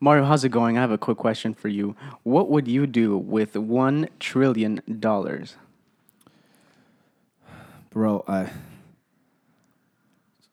Mario, 0.00 0.24
how's 0.24 0.44
it 0.44 0.48
going? 0.48 0.78
I 0.78 0.80
have 0.80 0.90
a 0.90 0.98
quick 0.98 1.18
question 1.18 1.52
for 1.52 1.68
you. 1.68 1.94
What 2.22 2.48
would 2.50 2.66
you 2.66 2.86
do 2.86 3.18
with 3.18 3.56
one 3.56 4.08
trillion 4.18 4.80
dollars? 4.98 5.56
bro. 7.90 8.24
I 8.28 8.48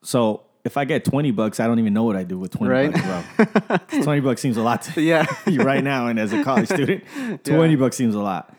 so 0.02 0.42
if 0.66 0.76
I 0.76 0.86
get 0.86 1.06
twenty 1.06 1.32
bucks, 1.32 1.60
I 1.60 1.68
don't 1.68 1.80
even 1.80 1.94
know 1.94 2.04
what 2.04 2.16
I 2.16 2.24
do 2.24 2.38
with 2.40 2.52
twenty 2.52 2.72
Right. 2.74 2.92
bucks, 2.92 3.58
bro. 3.68 3.78
twenty 4.04 4.22
bucks 4.22 4.42
seems 4.42 4.58
a 4.58 4.62
lot 4.64 4.82
to 4.84 5.02
Yeah. 5.02 5.26
you 5.48 5.62
right 5.62 5.84
now, 5.84 6.08
and 6.08 6.20
as 6.20 6.34
a 6.34 6.44
college 6.44 6.68
student, 6.68 7.04
twenty 7.46 7.76
bucks 7.76 7.96
seems 7.96 8.16
a 8.16 8.20
lot. 8.22 8.54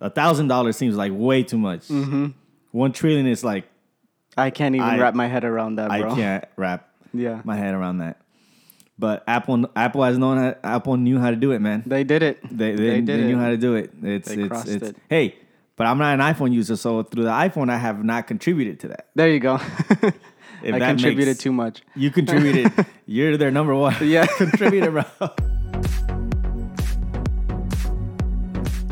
A 0.00 0.10
thousand 0.10 0.46
dollars 0.48 0.76
seems 0.76 0.96
like 0.96 1.12
way 1.14 1.42
too 1.42 1.58
much. 1.58 1.88
Mm-hmm. 1.88 2.26
One 2.70 2.92
trillion 2.92 3.26
is 3.26 3.42
like 3.42 3.64
I 4.36 4.50
can't 4.50 4.74
even 4.76 4.86
I- 4.86 4.98
wrap 4.98 5.14
my 5.14 5.26
head 5.26 5.44
around 5.44 5.76
that, 5.76 5.88
bro. 5.88 6.10
I 6.12 6.14
can't 6.14 6.44
wrap 6.56 6.88
Yeah. 7.12 7.40
my 7.44 7.56
head 7.56 7.74
around 7.74 7.98
that. 7.98 8.20
But 8.98 9.22
Apple, 9.28 9.70
Apple 9.76 10.02
has 10.02 10.18
known 10.18 10.38
how, 10.38 10.56
Apple 10.64 10.96
knew 10.96 11.18
how 11.20 11.30
to 11.30 11.36
do 11.36 11.52
it, 11.52 11.60
man. 11.60 11.84
They 11.86 12.02
did 12.02 12.22
it. 12.22 12.40
They, 12.42 12.74
they, 12.74 13.00
They 13.00 13.00
they, 13.00 13.24
knew 13.24 13.38
how 13.38 13.48
to 13.50 13.56
do 13.56 13.74
it. 13.76 13.92
It's 14.02 14.28
They 14.28 14.42
it's 14.42 14.64
it's 14.66 14.88
it. 14.88 14.96
hey, 15.08 15.36
but 15.76 15.86
I'm 15.86 15.98
not 15.98 16.14
an 16.14 16.20
iPhone 16.34 16.52
user, 16.52 16.76
so 16.76 17.04
through 17.04 17.22
the 17.24 17.30
iPhone, 17.30 17.70
I 17.70 17.76
have 17.78 18.02
not 18.02 18.26
contributed 18.26 18.80
to 18.80 18.88
that. 18.88 19.06
There 19.14 19.28
you 19.30 19.38
go. 19.38 19.54
If 20.62 20.74
I 20.74 20.78
contributed 20.80 21.28
makes- 21.28 21.38
too 21.38 21.52
much. 21.52 21.82
You 21.94 22.10
contributed. 22.10 22.72
You're 23.06 23.36
their 23.36 23.52
number 23.52 23.74
one. 23.74 23.94
Yeah. 24.02 24.26
contributor, 24.36 24.90
bro. 24.90 25.04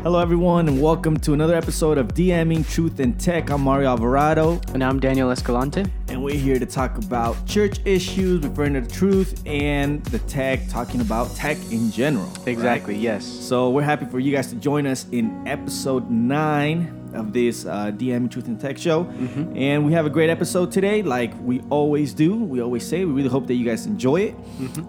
Hello, 0.07 0.19
everyone, 0.19 0.69
and 0.69 0.81
welcome 0.81 1.17
to 1.17 1.33
another 1.33 1.53
episode 1.53 1.97
of 1.97 2.07
DMing 2.13 2.65
Truth 2.71 3.01
and 3.01 3.19
Tech. 3.19 3.49
I'm 3.49 3.59
Mario 3.59 3.89
Alvarado, 3.89 4.57
And 4.73 4.81
I'm 4.81 5.01
Daniel 5.01 5.31
Escalante. 5.31 5.83
and 6.07 6.23
we're 6.23 6.37
here 6.37 6.57
to 6.57 6.65
talk 6.65 6.97
about 6.97 7.45
church 7.45 7.81
issues, 7.83 8.41
referring 8.41 8.75
to 8.75 8.79
the 8.81 8.89
truth, 8.89 9.43
and 9.45 10.01
the 10.05 10.19
tech, 10.19 10.65
talking 10.69 11.01
about 11.01 11.35
tech 11.35 11.57
in 11.73 11.91
general. 11.91 12.27
right? 12.27 12.47
Exactly. 12.47 12.95
Yes. 12.95 13.25
So 13.25 13.69
we're 13.69 13.81
happy 13.81 14.05
for 14.05 14.19
you 14.19 14.31
guys 14.31 14.47
to 14.47 14.55
join 14.55 14.87
us 14.87 15.05
in 15.11 15.45
episode 15.45 16.09
nine 16.09 16.93
of 17.13 17.33
this 17.33 17.65
uh, 17.65 17.91
DM 17.91 18.31
Truth 18.31 18.47
and 18.47 18.57
Tech 18.59 18.77
show, 18.77 19.03
and 19.55 19.85
we 19.85 19.91
have 19.91 20.05
a 20.05 20.09
great 20.09 20.29
episode 20.29 20.71
today, 20.71 21.01
like 21.03 21.33
we 21.41 21.59
always 21.69 22.13
do. 22.13 22.33
We 22.35 22.61
always 22.61 22.87
say 22.87 23.03
we 23.03 23.11
really 23.11 23.29
hope 23.29 23.45
that 23.47 23.55
you 23.55 23.65
guys 23.65 23.85
enjoy 23.85 24.21
it. 24.21 24.35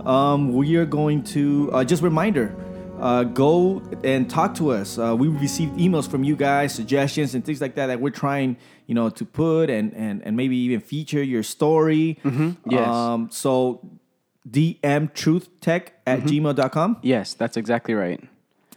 Um, 0.06 0.52
we 0.54 0.76
are 0.76 0.86
going 0.86 1.24
to 1.34 1.70
uh, 1.72 1.82
just 1.84 2.02
reminder. 2.04 2.54
Uh, 3.00 3.24
go 3.24 3.80
and 4.04 4.28
talk 4.28 4.54
to 4.56 4.70
us. 4.70 4.98
Uh, 4.98 5.14
we 5.16 5.28
received 5.28 5.72
emails 5.78 6.08
from 6.10 6.24
you 6.24 6.34
guys, 6.36 6.74
suggestions 6.74 7.34
and 7.34 7.44
things 7.44 7.60
like 7.60 7.74
that 7.76 7.86
that 7.86 8.00
we're 8.00 8.10
trying, 8.10 8.56
you 8.86 8.94
know, 8.94 9.08
to 9.10 9.24
put 9.24 9.70
and 9.70 9.94
and 9.94 10.22
and 10.24 10.36
maybe 10.36 10.56
even 10.56 10.80
feature 10.80 11.22
your 11.22 11.42
story. 11.42 12.18
Yes. 12.66 12.88
Um, 12.88 13.28
so 13.30 13.80
dmtruthtech 14.50 15.88
at 16.06 16.20
gmail.com. 16.20 16.96
Yes, 17.02 17.34
that's 17.34 17.56
exactly 17.56 17.94
right. 17.94 18.20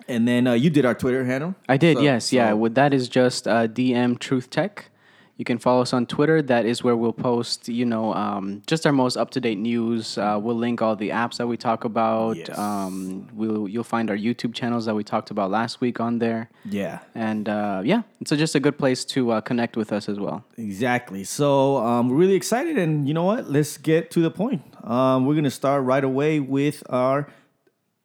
And 0.07 0.27
then 0.27 0.45
uh, 0.47 0.53
you 0.53 0.69
did 0.69 0.85
our 0.85 0.93
Twitter 0.93 1.23
handle. 1.25 1.55
I 1.69 1.77
did, 1.77 1.97
So- 1.97 2.03
yes, 2.03 2.33
yeah. 2.33 2.49
so- 2.49 2.57
With 2.57 2.75
that 2.75 2.93
is 2.93 3.07
just 3.07 3.47
uh, 3.47 3.67
DM 3.67 4.19
Truth 4.19 4.49
Tech. 4.49 4.89
You 5.37 5.45
can 5.45 5.57
follow 5.57 5.81
us 5.81 5.91
on 5.93 6.05
Twitter. 6.05 6.41
That 6.41 6.65
is 6.65 6.83
where 6.83 6.95
we'll 6.95 7.13
post, 7.13 7.67
you 7.67 7.85
know, 7.85 8.13
um, 8.13 8.61
just 8.67 8.85
our 8.85 8.91
most 8.91 9.17
up 9.17 9.31
to 9.31 9.39
date 9.41 9.57
news. 9.57 10.17
Uh, 10.17 10.39
we'll 10.41 10.55
link 10.55 10.81
all 10.81 10.95
the 10.95 11.09
apps 11.09 11.37
that 11.37 11.47
we 11.47 11.57
talk 11.57 11.83
about. 11.83 12.37
Yes. 12.37 12.55
Um, 12.57 13.27
we'll 13.33 13.67
you'll 13.67 13.83
find 13.83 14.09
our 14.11 14.15
YouTube 14.17 14.53
channels 14.53 14.85
that 14.85 14.93
we 14.93 15.03
talked 15.03 15.31
about 15.31 15.49
last 15.49 15.81
week 15.81 15.99
on 15.99 16.19
there. 16.19 16.49
Yeah, 16.65 16.99
And 17.15 17.49
uh, 17.49 17.81
yeah, 17.83 18.03
it's 18.19 18.31
just 18.31 18.53
a 18.55 18.59
good 18.59 18.77
place 18.77 19.03
to 19.05 19.31
uh, 19.31 19.41
connect 19.41 19.75
with 19.75 19.91
us 19.91 20.07
as 20.07 20.19
well. 20.19 20.43
exactly. 20.57 21.23
So 21.23 21.77
um, 21.77 22.09
we're 22.09 22.17
really 22.17 22.35
excited, 22.35 22.77
and 22.77 23.07
you 23.07 23.13
know 23.13 23.23
what? 23.23 23.49
Let's 23.49 23.77
get 23.77 24.11
to 24.11 24.21
the 24.21 24.31
point. 24.31 24.61
Um, 24.83 25.25
we're 25.25 25.35
gonna 25.35 25.49
start 25.49 25.83
right 25.83 26.03
away 26.03 26.39
with 26.39 26.83
our 26.89 27.27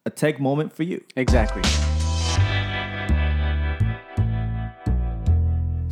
a 0.05 0.09
tech 0.09 0.39
moment 0.39 0.73
for 0.73 0.83
you. 0.83 1.03
Exactly. 1.15 1.61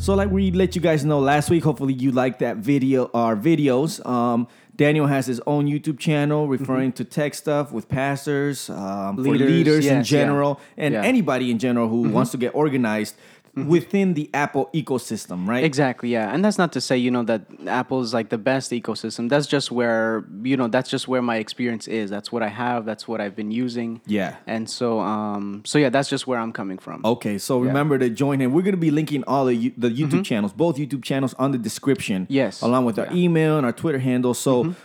So, 0.05 0.13
like 0.13 0.29
we 0.29 0.51
let 0.51 0.75
you 0.75 0.81
guys 0.83 1.03
know 1.03 1.17
last 1.19 1.49
week, 1.49 1.63
hopefully 1.63 1.93
you 1.95 2.11
liked 2.11 2.37
that 2.37 2.57
video, 2.57 3.09
our 3.15 3.35
videos. 3.35 4.05
Um, 4.05 4.47
Daniel 4.75 5.07
has 5.07 5.25
his 5.25 5.41
own 5.47 5.65
YouTube 5.65 5.97
channel 5.97 6.47
referring 6.47 6.91
to 6.91 7.03
tech 7.03 7.33
stuff 7.33 7.71
with 7.71 7.89
pastors, 7.89 8.69
um, 8.69 9.15
for 9.15 9.23
Leaders, 9.23 9.49
leaders 9.49 9.85
in 9.87 9.97
yes, 9.97 10.11
yeah. 10.11 10.19
general, 10.19 10.59
and 10.77 10.93
Yeah. 10.93 11.01
anybody 11.01 11.49
in 11.49 11.57
general 11.57 11.89
who 11.89 12.07
wants 12.07 12.29
to 12.33 12.37
get 12.37 12.53
organized 12.53 13.15
within 13.55 14.13
the 14.15 14.29
Apple 14.33 14.69
ecosystem, 14.73 15.47
right? 15.47 15.63
Exactly, 15.63 16.09
yeah. 16.09 16.33
And 16.33 16.43
that's 16.43 16.57
not 16.57 16.73
to 16.73 16.81
say, 16.81 16.97
you 16.97 17.09
know, 17.09 17.23
that 17.23 17.41
Apple's 17.67 18.13
like 18.13 18.29
the 18.29 18.37
best 18.37 18.71
ecosystem. 18.71 19.29
That's 19.29 19.47
just 19.47 19.71
where, 19.71 20.25
you 20.43 20.57
know, 20.57 20.67
that's 20.67 20.89
just 20.89 21.07
where 21.07 21.21
my 21.21 21.37
experience 21.37 21.87
is. 21.87 22.09
That's 22.09 22.31
what 22.31 22.43
I 22.43 22.49
have. 22.49 22.85
That's 22.85 23.07
what 23.07 23.21
I've 23.21 23.35
been 23.35 23.51
using. 23.51 24.01
Yeah. 24.05 24.35
And 24.45 24.69
so, 24.69 24.99
um, 24.99 25.61
so 25.65 25.77
yeah, 25.79 25.89
that's 25.89 26.09
just 26.09 26.27
where 26.27 26.39
I'm 26.39 26.51
coming 26.51 26.77
from. 26.77 27.01
Okay, 27.05 27.37
so 27.37 27.59
remember 27.59 27.97
to 27.97 28.09
join 28.09 28.41
him. 28.41 28.51
We're 28.51 28.61
going 28.63 28.73
to 28.75 28.77
be 28.81 28.91
linking 28.91 29.23
all 29.25 29.45
the, 29.45 29.73
the 29.77 29.89
YouTube 29.89 30.25
channels, 30.25 30.51
both 30.51 30.77
YouTube 30.77 31.03
channels 31.03 31.33
on 31.35 31.51
the 31.51 31.57
description. 31.57 32.23
Mm-hmm. 32.23 32.33
Yes. 32.33 32.61
Along 32.61 32.83
with 32.85 32.99
our 32.99 33.05
Yeah. 33.05 33.11
Mm-hmm. 33.11 33.17
email 33.19 33.57
and 33.57 33.65
our 33.65 33.71
Twitter 33.73 33.99
handle. 33.99 34.33
So 34.33 34.75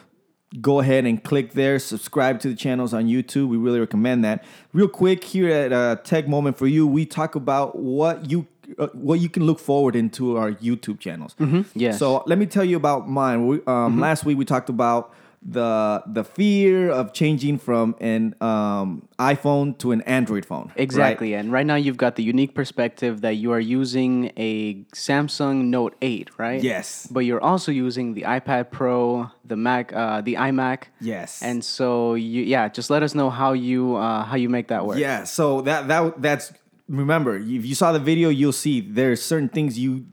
go 0.60 0.80
ahead 0.80 1.04
and 1.04 1.22
click 1.22 1.52
there, 1.52 1.78
subscribe 1.78 2.40
to 2.40 2.48
the 2.48 2.56
channels 2.56 2.92
on 2.92 3.04
YouTube. 3.06 3.48
We 3.48 3.56
really 3.56 3.78
recommend 3.78 4.24
that. 4.24 4.44
Real 4.72 4.88
quick, 4.88 5.22
here 5.22 5.48
at 5.48 5.72
uh, 5.72 5.96
Tech 6.02 6.26
Moment 6.28 6.58
for 6.58 6.66
You, 6.66 6.86
we 6.88 7.06
talk 7.06 7.36
about 7.36 7.78
what 7.78 8.30
you 8.30 8.46
uh, 8.78 8.88
what 8.92 9.20
you 9.20 9.28
can 9.28 9.44
look 9.44 9.58
forward 9.58 9.96
into 9.96 10.36
our 10.36 10.52
YouTube 10.52 10.98
channels. 11.00 11.34
Mm-hmm. 11.38 11.56
Mm-hmm. 11.58 11.96
So 11.96 12.22
let 12.26 12.38
me 12.38 12.46
tell 12.46 12.64
you 12.64 12.76
about 12.76 13.08
mine. 13.08 13.46
We, 13.46 13.60
um, 13.66 14.00
Last 14.00 14.24
week 14.24 14.38
we 14.38 14.44
talked 14.44 14.68
about 14.68 15.12
the 15.42 16.02
the 16.06 16.22
fear 16.22 16.90
of 16.90 17.14
changing 17.14 17.56
from 17.58 17.96
an 17.98 18.34
um, 18.42 19.08
iPhone 19.18 19.76
to 19.78 19.90
an 19.92 20.02
Android 20.02 20.44
phone. 20.44 20.66
right? 20.68 20.80
Exactly. 20.80 21.32
And 21.34 21.50
right 21.50 21.64
now 21.64 21.76
you've 21.76 21.96
got 21.96 22.16
the 22.16 22.22
unique 22.22 22.54
perspective 22.54 23.22
that 23.22 23.36
you 23.36 23.52
are 23.52 23.60
using 23.60 24.32
a 24.36 24.74
Samsung 24.94 25.66
Note 25.66 25.96
8, 26.02 26.30
right? 26.38 26.62
Yes. 26.62 27.08
But 27.10 27.20
you're 27.20 27.42
also 27.42 27.72
using 27.72 28.12
the 28.14 28.22
iPad 28.22 28.70
Pro, 28.70 29.30
the 29.44 29.56
Mac, 29.56 29.92
uh, 29.94 30.20
the 30.20 30.34
iMac. 30.34 30.84
Yes. 31.00 31.42
And 31.42 31.64
so 31.64 32.14
you, 32.14 32.42
yeah, 32.42 32.68
just 32.68 32.90
let 32.90 33.02
us 33.02 33.14
know 33.14 33.30
how 33.30 33.52
you, 33.52 33.96
uh, 33.96 34.24
how 34.24 34.36
you 34.36 34.50
make 34.50 34.68
that 34.68 34.84
work. 34.86 34.98
Yeah, 34.98 35.24
so 35.24 35.62
that 35.62 35.88
that 35.88 36.20
that's 36.20 36.52
remember, 36.90 37.36
if 37.36 37.64
you 37.64 37.74
saw 37.74 37.92
the 37.92 37.98
video, 37.98 38.28
you'll 38.28 38.52
see 38.52 38.80
there's 38.80 39.22
certain 39.22 39.48
things 39.48 39.78
you 39.78 40.06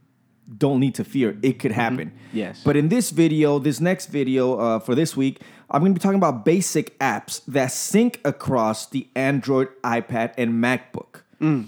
don't 0.58 0.80
need 0.80 0.96
to 0.96 1.04
fear. 1.04 1.38
It 1.42 1.60
could 1.60 1.72
happen. 1.72 2.10
Mm-hmm. 2.10 2.38
Yes. 2.38 2.62
But 2.64 2.78
in 2.78 2.88
this 2.88 3.10
video, 3.10 3.60
this 3.60 3.82
next 3.82 4.06
video 4.06 4.58
uh, 4.58 4.80
for 4.80 4.96
this 4.96 5.18
week, 5.18 5.42
I'm 5.70 5.82
going 5.82 5.94
to 5.94 6.00
be 6.00 6.02
talking 6.02 6.18
about 6.18 6.46
basic 6.46 6.98
apps 7.00 7.42
that 7.48 7.72
sync 7.72 8.22
across 8.24 8.88
the 8.88 9.08
Android, 9.16 9.68
iPad, 9.84 10.34
and 10.38 10.54
MacBook. 10.54 11.24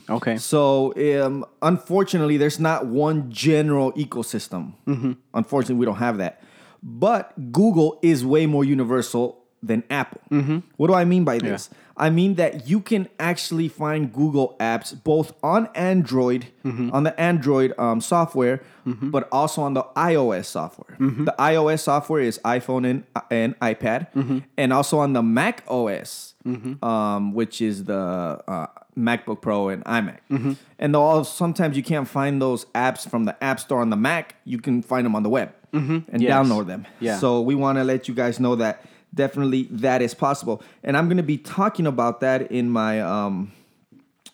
Okay. 0.09 0.37
So, 0.37 0.93
um, 1.21 1.45
unfortunately, 1.61 2.37
there's 2.37 2.59
not 2.59 2.85
one 2.85 3.29
general 3.31 3.91
ecosystem. 3.93 4.73
Mm-hmm. 4.87 5.11
Unfortunately, 5.33 5.75
we 5.75 5.85
don't 5.85 5.97
have 5.97 6.17
that. 6.19 6.41
But 6.81 7.51
Google 7.51 7.99
is 8.01 8.25
way 8.25 8.45
more 8.45 8.63
universal 8.63 9.43
than 9.61 9.83
Apple. 9.89 10.21
Mm-hmm. 10.31 10.59
What 10.77 10.87
do 10.87 10.93
I 10.93 11.05
mean 11.05 11.23
by 11.25 11.37
this? 11.39 11.69
I 11.97 12.09
mean 12.09 12.35
that 12.35 12.69
you 12.69 12.79
can 12.79 13.09
actually 13.19 13.67
find 13.67 14.13
Google 14.13 14.55
apps 14.59 14.95
both 15.03 15.33
on 15.43 15.67
Android, 15.75 16.47
Mm-hmm. 16.63 16.91
on 16.91 17.03
the 17.03 17.19
Android 17.19 17.73
um, 17.77 17.99
software, 17.99 18.61
but 18.85 19.27
also 19.31 19.61
on 19.63 19.73
the 19.73 19.83
iOS 19.97 20.45
software. 20.45 20.95
Mm-hmm. 20.97 21.25
The 21.25 21.35
iOS 21.39 21.79
software 21.81 22.21
is 22.21 22.39
iPhone 22.45 22.89
and, 22.89 23.03
and 23.29 23.59
iPad, 23.59 24.11
Mm-hmm. 24.13 24.39
and 24.57 24.71
also 24.71 24.99
on 24.99 25.11
the 25.13 25.21
Mac 25.23 25.63
OS, 25.67 26.35
um, 26.81 27.33
which 27.33 27.61
is 27.61 27.83
the 27.85 28.41
uh, 28.47 28.67
MacBook 28.97 29.41
Pro 29.41 29.69
and 29.69 29.83
iMac. 29.85 30.19
Mm-hmm. 30.31 30.53
And 30.79 30.95
though 30.95 31.23
sometimes 31.23 31.75
you 31.75 31.83
can't 31.83 32.07
find 32.07 32.41
those 32.41 32.65
apps 32.75 33.09
from 33.09 33.25
the 33.25 33.41
App 33.43 33.59
Store 33.59 33.81
on 33.81 33.89
the 33.89 33.97
Mac, 33.97 34.35
you 34.45 34.59
can 34.59 34.81
find 34.81 35.05
them 35.05 35.15
on 35.15 35.23
the 35.23 35.29
web 35.29 35.53
and 35.73 36.05
Yes. 36.21 36.31
download 36.33 36.67
them. 36.67 36.85
Yeah. 36.99 37.17
So 37.17 37.41
we 37.41 37.55
want 37.55 37.77
to 37.77 37.83
let 37.83 38.07
you 38.07 38.13
guys 38.15 38.39
know 38.39 38.55
that 38.55 38.83
definitely 39.13 39.63
that 39.71 40.01
is 40.01 40.13
possible. 40.13 40.61
And 40.83 40.95
I'm 40.97 41.07
going 41.07 41.17
to 41.17 41.23
be 41.23 41.37
talking 41.37 41.87
about 41.87 42.19
that 42.21 42.51
in 42.51 42.69
my 42.69 43.01
um, 43.01 43.51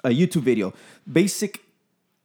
a 0.03 0.09
YouTube 0.09 0.41
video. 0.43 0.73
Basic 1.11 1.61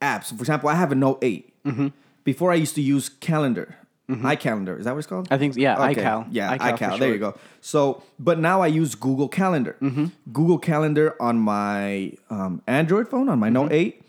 apps. 0.03 0.29
For 0.29 0.35
example, 0.43 0.69
I 0.69 0.75
have 0.75 0.93
a 0.93 0.95
Note 0.95 1.19
8. 1.23 1.65
Mm-hmm. 1.65 1.87
Before 2.25 2.53
I 2.53 2.55
used 2.57 2.75
to 2.77 2.83
use 2.83 3.09
Calendar. 3.09 3.77
iCalendar. 4.11 4.77
Is 4.79 4.85
that 4.87 4.93
what 4.93 4.99
it's 4.99 5.07
called? 5.07 5.29
I 5.31 5.39
think- 5.39 5.57
yeah, 5.57 5.77
iCal. 5.77 6.27
Yeah, 6.33 6.57
iCal 6.59 6.77
iCal. 6.79 6.93
for 6.95 6.99
There 6.99 7.13
you 7.13 7.19
go. 7.19 7.39
So, 7.61 8.03
but 8.19 8.39
now 8.41 8.61
I 8.61 8.67
use 8.67 8.95
Google 8.97 9.29
Calendar. 9.29 9.77
Mm-hmm. 9.81 10.07
Google 10.33 10.59
Calendar 10.59 11.15
on 11.23 11.39
my 11.39 12.13
um, 12.29 12.61
Android 12.67 13.09
phone, 13.09 13.29
on 13.29 13.39
my 13.39 13.47
Mm-hmm. 13.47 13.55
Note 13.55 13.73
8. 13.73 14.03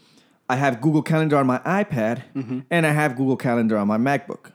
I 0.50 0.56
have 0.56 0.82
Google 0.82 1.02
Calendar 1.04 1.38
on 1.38 1.46
my 1.46 1.60
iPad, 1.60 2.24
Mm-hmm. 2.36 2.60
and 2.72 2.86
I 2.88 2.92
have 2.92 3.16
Google 3.16 3.38
Calendar 3.38 3.78
on 3.78 3.88
my 3.88 3.98
MacBook. 3.98 4.52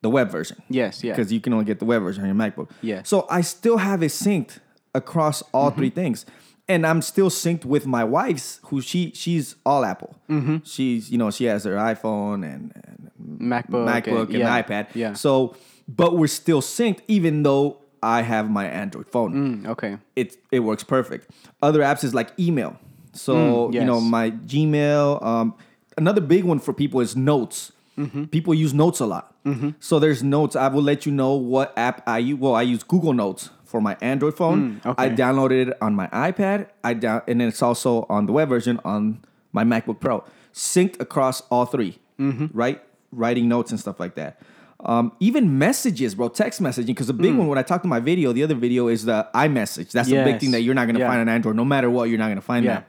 The 0.00 0.08
web 0.10 0.30
version 0.30 0.62
Yes, 0.70 1.02
yeah. 1.02 1.12
because 1.12 1.32
you 1.32 1.40
can 1.40 1.52
only 1.52 1.64
get 1.64 1.78
the 1.80 1.84
web 1.84 2.02
version 2.02 2.22
on 2.22 2.28
your 2.28 2.36
MacBook. 2.36 2.70
Yeah. 2.82 3.02
So 3.02 3.26
I 3.28 3.40
still 3.40 3.78
have 3.78 4.02
it 4.02 4.10
synced 4.12 4.58
across 4.94 5.42
all 5.52 5.70
three 5.70 5.90
things, 5.90 6.24
and 6.68 6.86
I'm 6.86 7.02
still 7.02 7.30
synced 7.30 7.64
with 7.64 7.84
my 7.86 8.04
wife's, 8.04 8.60
who 8.66 8.80
she 8.80 9.10
she's 9.14 9.56
all 9.66 9.84
Apple. 9.84 10.14
Mm-hmm. 10.30 10.58
She's 10.64 11.10
you 11.10 11.18
know 11.18 11.30
she 11.32 11.44
has 11.46 11.64
her 11.64 11.74
iPhone 11.76 12.44
and, 12.44 12.72
and 12.76 13.10
MacBook, 13.40 13.86
MacBook 14.04 14.24
and, 14.26 14.38
yeah, 14.38 14.62
iPad. 14.62 14.86
Yeah. 14.94 15.14
So, 15.14 15.56
but 15.88 16.16
we're 16.16 16.28
still 16.28 16.62
synced, 16.62 17.00
even 17.08 17.42
though 17.42 17.78
I 18.00 18.22
have 18.22 18.48
my 18.50 18.66
Android 18.66 19.08
phone. 19.08 19.64
Mm, 19.64 19.68
okay. 19.70 19.98
It 20.14 20.36
it 20.52 20.60
works 20.60 20.84
perfect. 20.84 21.28
Other 21.60 21.80
apps 21.80 22.04
is 22.04 22.14
like 22.14 22.30
email. 22.38 22.78
So 23.14 23.34
Mm, 23.34 23.74
you 23.74 23.84
know 23.84 24.00
my 24.00 24.30
Gmail. 24.30 25.20
Um, 25.24 25.54
another 25.96 26.20
big 26.20 26.44
one 26.44 26.60
for 26.60 26.72
people 26.72 27.00
is 27.00 27.16
notes. 27.16 27.72
Mm-hmm. 27.98 28.24
People 28.26 28.54
use 28.54 28.72
notes 28.72 29.00
a 29.00 29.06
lot. 29.06 29.34
So 29.80 29.98
there's 29.98 30.22
notes. 30.22 30.56
I 30.56 30.68
will 30.68 30.82
let 30.82 31.06
you 31.06 31.12
know 31.12 31.34
what 31.34 31.72
app 31.76 32.02
I 32.06 32.18
use. 32.18 32.38
Well, 32.38 32.54
I 32.54 32.62
use 32.62 32.82
Google 32.82 33.12
Notes 33.12 33.50
for 33.64 33.80
my 33.80 33.96
Android 34.00 34.36
phone. 34.36 34.80
Mm, 34.82 34.86
okay. 34.86 35.04
I 35.04 35.08
downloaded 35.10 35.68
it 35.68 35.78
on 35.82 35.94
my 35.94 36.06
iPad. 36.08 36.68
I 36.82 36.94
down 36.94 37.22
and 37.28 37.40
then 37.40 37.48
it's 37.48 37.62
also 37.62 38.06
on 38.08 38.26
the 38.26 38.32
web 38.32 38.48
version 38.48 38.80
on 38.84 39.20
my 39.52 39.64
MacBook 39.64 40.00
Pro. 40.00 40.24
Synced 40.54 41.00
across 41.00 41.40
all 41.50 41.66
3 41.66 41.98
Mm-hmm. 42.18 42.46
right? 42.52 42.82
Writing 43.12 43.48
notes 43.48 43.70
and 43.70 43.78
stuff 43.78 44.00
like 44.00 44.14
that. 44.16 44.40
Um, 44.80 45.12
even 45.20 45.58
messages, 45.58 46.14
bro, 46.14 46.28
text 46.28 46.60
messaging. 46.62 46.86
Because 46.86 47.06
the 47.08 47.12
big 47.12 47.34
one, 47.34 47.46
when 47.48 47.58
I 47.58 47.62
talked 47.62 47.82
to 47.84 47.88
my 47.88 48.00
video, 48.00 48.32
the 48.32 48.42
other 48.42 48.54
video 48.54 48.88
is 48.88 49.04
the 49.04 49.28
iMessage. 49.34 49.90
That's 49.92 50.08
the 50.08 50.22
big 50.24 50.36
Mm. 50.36 50.40
Thing 50.40 50.50
that 50.52 50.60
you're 50.62 50.74
not 50.74 50.86
gonna 50.86 50.98
Yeah. 51.00 51.08
find 51.08 51.20
on 51.20 51.28
Android. 51.28 51.56
No 51.56 51.64
matter 51.64 51.90
what, 51.90 52.08
you're 52.08 52.18
not 52.18 52.28
gonna 52.28 52.40
find 52.40 52.64
Yeah. 52.64 52.74
that. 52.74 52.88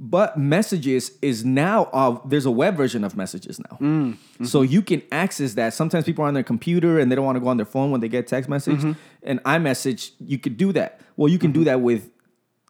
But 0.00 0.38
messages 0.38 1.10
is 1.22 1.44
now 1.44 1.84
uh, 1.92 2.18
there's 2.24 2.46
a 2.46 2.52
web 2.52 2.76
version 2.76 3.02
of 3.02 3.16
messages 3.16 3.58
now, 3.58 3.76
Mm, 3.80 4.16
so 4.44 4.62
mm-hmm. 4.62 4.72
you 4.72 4.82
can 4.82 5.02
access 5.10 5.54
that. 5.54 5.74
Sometimes 5.74 6.04
people 6.04 6.24
are 6.24 6.28
on 6.28 6.34
their 6.34 6.44
computer 6.44 7.00
and 7.00 7.10
they 7.10 7.16
don't 7.16 7.24
want 7.24 7.34
to 7.36 7.40
go 7.40 7.48
on 7.48 7.56
their 7.56 7.66
phone 7.66 7.90
when 7.90 8.00
they 8.00 8.08
get 8.08 8.28
text 8.28 8.48
message. 8.48 8.78
Mm-hmm. 8.78 8.92
And 9.24 9.42
iMessage, 9.42 10.12
you 10.20 10.38
could 10.38 10.56
do 10.56 10.72
that. 10.74 11.00
Well, 11.16 11.28
you 11.28 11.38
can 11.38 11.50
do 11.50 11.64
that 11.64 11.80
with 11.80 12.10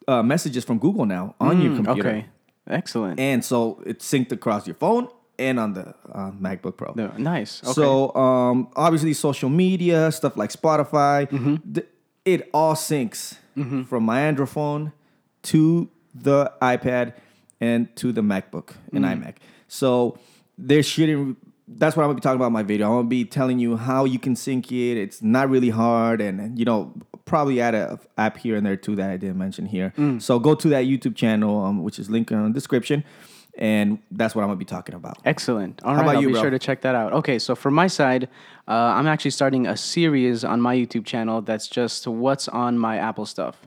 uh, 0.07 0.23
messages 0.23 0.63
from 0.65 0.79
Google 0.79 1.05
now 1.05 1.35
on 1.39 1.61
your 1.61 1.75
computer, 1.75 2.09
Mm, 2.09 2.17
Okay. 2.17 2.25
Excellent. 2.67 3.19
and 3.19 3.45
so 3.45 3.81
it's 3.85 4.07
synced 4.11 4.31
across 4.31 4.65
your 4.67 4.75
phone 4.75 5.07
and 5.37 5.59
on 5.59 5.73
the 5.73 5.93
uh, 6.11 6.31
MacBook 6.31 6.77
Pro. 6.77 6.93
No, 6.95 7.11
nice. 7.17 7.61
Okay. 7.63 7.73
So 7.73 8.13
um, 8.15 8.69
obviously 8.75 9.13
social 9.13 9.49
media 9.49 10.11
stuff 10.11 10.35
like 10.35 10.51
Spotify, 10.51 11.27
Mm-hmm. 11.29 11.73
th- 11.73 11.87
it 12.25 12.49
all 12.53 12.73
syncs 12.73 13.35
from 13.87 14.03
my 14.03 14.21
Android 14.21 14.49
phone 14.49 14.93
to 15.43 15.89
the 16.21 16.51
iPad 16.61 17.13
and 17.61 17.93
to 17.97 18.11
the 18.11 18.21
MacBook 18.21 18.75
and 18.93 19.05
Mm. 19.05 19.21
iMac. 19.23 19.35
So 19.67 20.17
there 20.57 20.83
shouldn't. 20.83 21.37
That's 21.67 21.95
what 21.95 22.03
I'm 22.03 22.07
gonna 22.09 22.15
be 22.15 22.21
talking 22.21 22.37
about 22.37 22.47
in 22.47 22.53
my 22.53 22.63
video. 22.63 22.87
I'm 22.87 22.93
gonna 22.99 23.07
be 23.07 23.25
telling 23.25 23.59
you 23.59 23.77
how 23.77 24.05
you 24.05 24.17
can 24.17 24.35
sync 24.35 24.71
it. 24.71 24.97
It's 24.97 25.21
not 25.21 25.49
really 25.49 25.69
hard, 25.69 26.19
and 26.21 26.57
you 26.57 26.65
know 26.65 26.93
probably 27.25 27.61
add 27.61 27.75
a 27.75 27.99
app 28.17 28.37
here 28.37 28.55
and 28.55 28.65
there 28.65 28.75
too 28.75 28.95
that 28.95 29.09
I 29.11 29.17
didn't 29.17 29.37
mention 29.37 29.67
here. 29.67 29.93
Mm. 29.97 30.19
So 30.19 30.39
go 30.39 30.55
to 30.55 30.67
that 30.69 30.85
YouTube 30.85 31.15
channel, 31.15 31.63
um, 31.63 31.83
which 31.83 31.99
is 31.99 32.09
linked 32.09 32.31
in 32.31 32.43
the 32.43 32.49
description, 32.49 33.03
and 33.57 33.99
that's 34.09 34.33
what 34.33 34.41
I'm 34.41 34.47
gonna 34.47 34.57
be 34.57 34.65
talking 34.65 34.95
about. 34.95 35.19
Excellent. 35.25 35.79
All 35.83 35.91
How 35.93 35.97
right, 35.97 36.03
about 36.05 36.15
I'll 36.15 36.21
you, 36.23 36.27
be 36.29 36.33
bro? 36.33 36.41
sure 36.41 36.49
to 36.49 36.57
check 36.59 36.81
that 36.81 36.95
out. 36.95 37.13
Okay, 37.13 37.37
so 37.37 37.53
for 37.53 37.69
my 37.69 37.85
side, 37.85 38.27
uh, 38.67 38.71
I'm 38.71 39.05
actually 39.05 39.31
starting 39.31 39.67
a 39.67 39.77
series 39.77 40.43
on 40.43 40.59
my 40.61 40.75
YouTube 40.75 41.05
channel 41.05 41.41
that's 41.43 41.67
just 41.67 42.07
what's 42.07 42.47
on 42.47 42.79
my 42.79 42.97
Apple 42.97 43.27
stuff. 43.27 43.57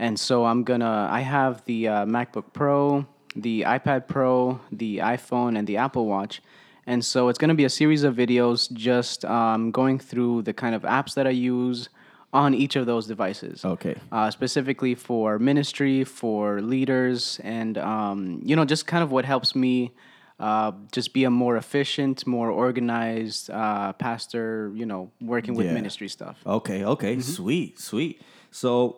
And 0.00 0.18
so 0.18 0.46
I'm 0.46 0.64
gonna, 0.64 1.08
I 1.10 1.20
have 1.20 1.62
the 1.66 1.80
uh, 1.88 2.06
MacBook 2.06 2.46
Pro, 2.54 3.06
the 3.36 3.62
iPad 3.76 4.08
Pro, 4.08 4.58
the 4.72 4.98
iPhone, 4.98 5.58
and 5.58 5.66
the 5.66 5.76
Apple 5.76 6.06
Watch. 6.06 6.40
And 6.86 7.04
so 7.04 7.28
it's 7.28 7.38
gonna 7.38 7.54
be 7.54 7.64
a 7.64 7.74
series 7.80 8.02
of 8.02 8.16
videos 8.16 8.72
just 8.72 9.24
um, 9.26 9.70
going 9.70 9.98
through 9.98 10.42
the 10.42 10.54
kind 10.54 10.74
of 10.74 10.82
apps 10.82 11.12
that 11.14 11.26
I 11.26 11.30
use 11.30 11.90
on 12.32 12.54
each 12.54 12.76
of 12.76 12.86
those 12.86 13.06
devices 13.06 13.64
Okay. 13.64 13.94
uh, 14.10 14.30
specifically 14.30 14.94
for 14.94 15.38
ministry, 15.38 16.04
for 16.04 16.62
leaders, 16.62 17.38
and 17.44 17.76
um, 17.76 18.40
you 18.44 18.56
know, 18.56 18.64
just 18.64 18.86
kind 18.86 19.02
of 19.04 19.10
what 19.12 19.24
helps 19.26 19.54
me 19.54 19.92
uh, 20.38 20.72
just 20.92 21.12
be 21.12 21.24
a 21.24 21.30
more 21.30 21.56
efficient, 21.58 22.26
more 22.26 22.50
organized 22.50 23.50
uh, 23.50 23.92
pastor. 23.94 24.72
You 24.74 24.86
know, 24.86 25.10
working 25.20 25.54
with 25.56 25.66
Yeah. 25.66 25.74
ministry 25.74 26.08
stuff. 26.08 26.36
Okay, 26.46 26.84
okay, 26.84 27.16
Mm-hmm. 27.16 27.32
sweet, 27.42 27.78
sweet. 27.78 28.22
So 28.50 28.96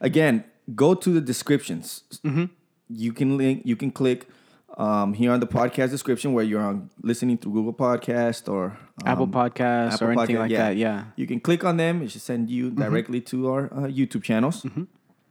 again, 0.00 0.44
go 0.74 0.94
to 0.94 1.10
the 1.10 1.20
descriptions. 1.20 2.04
Mm-hmm. 2.24 2.46
You 2.88 3.12
can 3.12 3.36
link, 3.36 3.62
you 3.64 3.76
can 3.76 3.90
click 3.90 4.28
um, 4.76 5.14
here 5.14 5.32
on 5.32 5.40
the 5.40 5.46
podcast 5.46 5.90
description 5.90 6.32
where 6.32 6.44
you're 6.44 6.60
on 6.60 6.90
listening 7.02 7.38
through 7.38 7.52
Google 7.52 7.72
Podcast 7.72 8.52
or 8.52 8.76
um, 9.04 9.06
Apple 9.06 9.28
Podcast 9.28 9.94
Apple 9.94 10.08
or 10.08 10.12
anything 10.12 10.36
Podcast, 10.36 10.38
like 10.40 10.50
that. 10.52 10.76
Yeah. 10.76 10.98
Mm-hmm. 10.98 11.10
You 11.16 11.26
can 11.26 11.40
click 11.40 11.64
on 11.64 11.76
them. 11.76 12.02
It 12.02 12.10
should 12.10 12.22
send 12.22 12.50
you 12.50 12.70
directly 12.70 13.20
to 13.22 13.48
our 13.48 13.66
uh, 13.66 13.88
YouTube 13.88 14.22
channels 14.22 14.66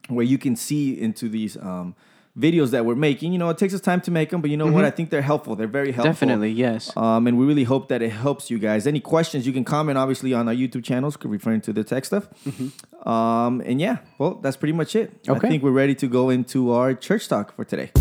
where 0.08 0.26
you 0.26 0.38
can 0.38 0.56
see 0.56 1.00
into 1.00 1.30
these 1.30 1.58
um, 1.58 1.96
videos 2.38 2.72
that 2.72 2.86
we're 2.86 2.96
making. 2.96 3.32
You 3.32 3.40
know, 3.40 3.50
it 3.50 3.58
takes 3.58 3.74
us 3.74 3.82
time 3.82 4.02
to 4.02 4.12
make 4.12 4.30
them, 4.30 4.42
but 4.42 4.50
you 4.50 4.58
know 4.58 4.68
what? 4.68 4.86
I 4.86 4.92
think 4.92 5.10
they're 5.10 5.22
helpful. 5.22 5.56
They're 5.56 5.68
very 5.68 5.92
helpful. 5.92 6.12
Mm-hmm. 6.12 6.12
Definitely, 6.12 6.52
yes. 6.52 6.96
Um, 6.98 7.28
and 7.28 7.38
we 7.38 7.46
really 7.46 7.64
hope 7.64 7.88
that 7.90 8.02
it 8.02 8.10
helps 8.10 8.52
you 8.52 8.60
guys. 8.60 8.86
Any 8.86 9.00
questions, 9.00 9.48
you 9.48 9.54
can 9.54 9.64
comment 9.64 9.98
obviously 9.98 10.34
on 10.34 10.48
our 10.48 10.54
YouTube 10.54 10.84
channels, 10.84 11.18
referring 11.24 11.62
to 11.62 11.74
the 11.74 11.84
tech 11.84 12.06
stuff. 12.06 12.28
Um, 13.06 13.62
and 13.66 13.80
yeah, 13.80 13.98
well, 14.18 14.36
that's 14.36 14.58
pretty 14.58 14.74
much 14.74 14.96
it. 14.96 15.14
Okay. 15.28 15.48
I 15.48 15.50
think 15.50 15.64
we're 15.64 15.72
ready 15.72 15.96
to 15.96 16.08
go 16.08 16.30
into 16.30 16.72
our 16.72 16.94
church 16.94 17.28
talk 17.28 17.56
for 17.56 17.64
today. 17.64 17.92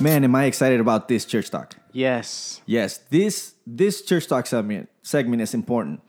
Man, 0.00 0.22
am 0.22 0.34
I 0.36 0.44
excited 0.44 0.78
about 0.78 1.08
this 1.08 1.24
church 1.24 1.50
talk? 1.50 1.74
Yes. 1.90 2.60
Yes, 2.66 2.98
this 3.10 3.54
this 3.66 4.02
church 4.02 4.28
talk 4.28 4.46
segment 4.46 4.88
segment 5.02 5.42
is 5.42 5.54
important. 5.54 6.00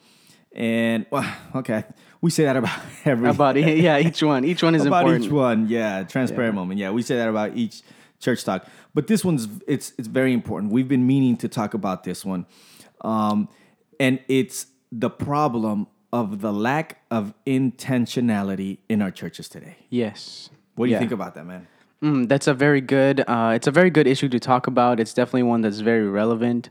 And 0.54 1.06
well, 1.10 1.26
okay, 1.56 1.86
we 2.22 2.30
say 2.30 2.46
that 2.46 2.58
about 2.58 2.80
every 3.06 3.30
About 3.30 3.56
yeah, 3.58 3.98
each 3.98 4.22
one. 4.22 4.46
Each 4.46 4.64
one 4.64 4.76
is 4.76 4.86
about 4.86 5.02
important. 5.04 5.26
each 5.26 5.32
one. 5.32 5.68
Yeah, 5.68 6.04
transparent 6.04 6.56
moment. 6.56 6.80
Yeah, 6.80 6.92
we 6.92 7.02
say 7.02 7.16
that 7.16 7.30
about 7.30 7.56
each 7.56 7.82
church 8.20 8.44
talk. 8.44 8.66
But 8.94 9.08
this 9.08 9.24
one's 9.24 9.48
it's 9.68 9.94
it's 9.98 10.08
very 10.08 10.34
important. 10.34 10.72
We've 10.72 10.88
been 10.88 11.08
meaning 11.08 11.38
to 11.38 11.48
talk 11.48 11.74
about 11.74 12.04
this 12.04 12.26
one, 12.26 12.46
um, 13.02 13.50
and 14.00 14.20
it's 14.28 14.68
the 14.92 15.10
problem 15.10 15.88
of 16.12 16.42
the 16.42 16.52
lack 16.52 17.02
of 17.12 17.34
intentionality 17.46 18.80
in 18.90 19.02
our 19.02 19.12
churches 19.12 19.48
today. 19.48 19.78
Yes. 19.90 20.50
What 20.76 20.88
do 20.88 20.92
you 20.94 20.98
think 20.98 21.12
about 21.12 21.36
that, 21.36 21.46
man? 21.46 21.68
Mm, 22.02 22.30
that's 22.30 22.48
a 22.48 22.54
very 22.54 22.82
good. 22.82 23.22
Uh, 23.28 23.52
it's 23.56 23.68
a 23.68 23.72
very 23.72 23.90
good 23.90 24.08
issue 24.08 24.30
to 24.30 24.40
talk 24.40 24.68
about. 24.68 25.00
It's 25.00 25.14
definitely 25.14 25.44
one 25.44 25.62
that's 25.62 25.80
very 25.80 26.08
relevant. 26.08 26.70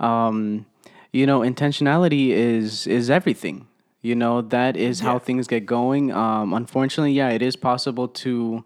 Um, 0.00 0.66
you 1.12 1.26
know, 1.26 1.40
intentionality 1.40 2.30
is 2.30 2.86
is 2.86 3.10
everything. 3.10 3.66
You 4.02 4.14
know, 4.14 4.40
that 4.42 4.76
is 4.76 5.00
how 5.00 5.18
things 5.18 5.46
get 5.46 5.66
going. 5.66 6.10
Um, 6.12 6.54
unfortunately, 6.54 7.12
yeah, 7.12 7.30
it 7.30 7.42
is 7.42 7.54
possible 7.56 8.08
to 8.08 8.64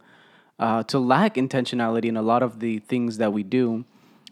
uh, 0.60 0.82
to 0.84 0.98
lack 1.00 1.34
intentionality 1.34 2.04
in 2.04 2.16
a 2.16 2.22
lot 2.22 2.42
of 2.42 2.60
the 2.60 2.78
things 2.78 3.19
that 3.19 3.32
we 3.32 3.42
do. 3.42 3.84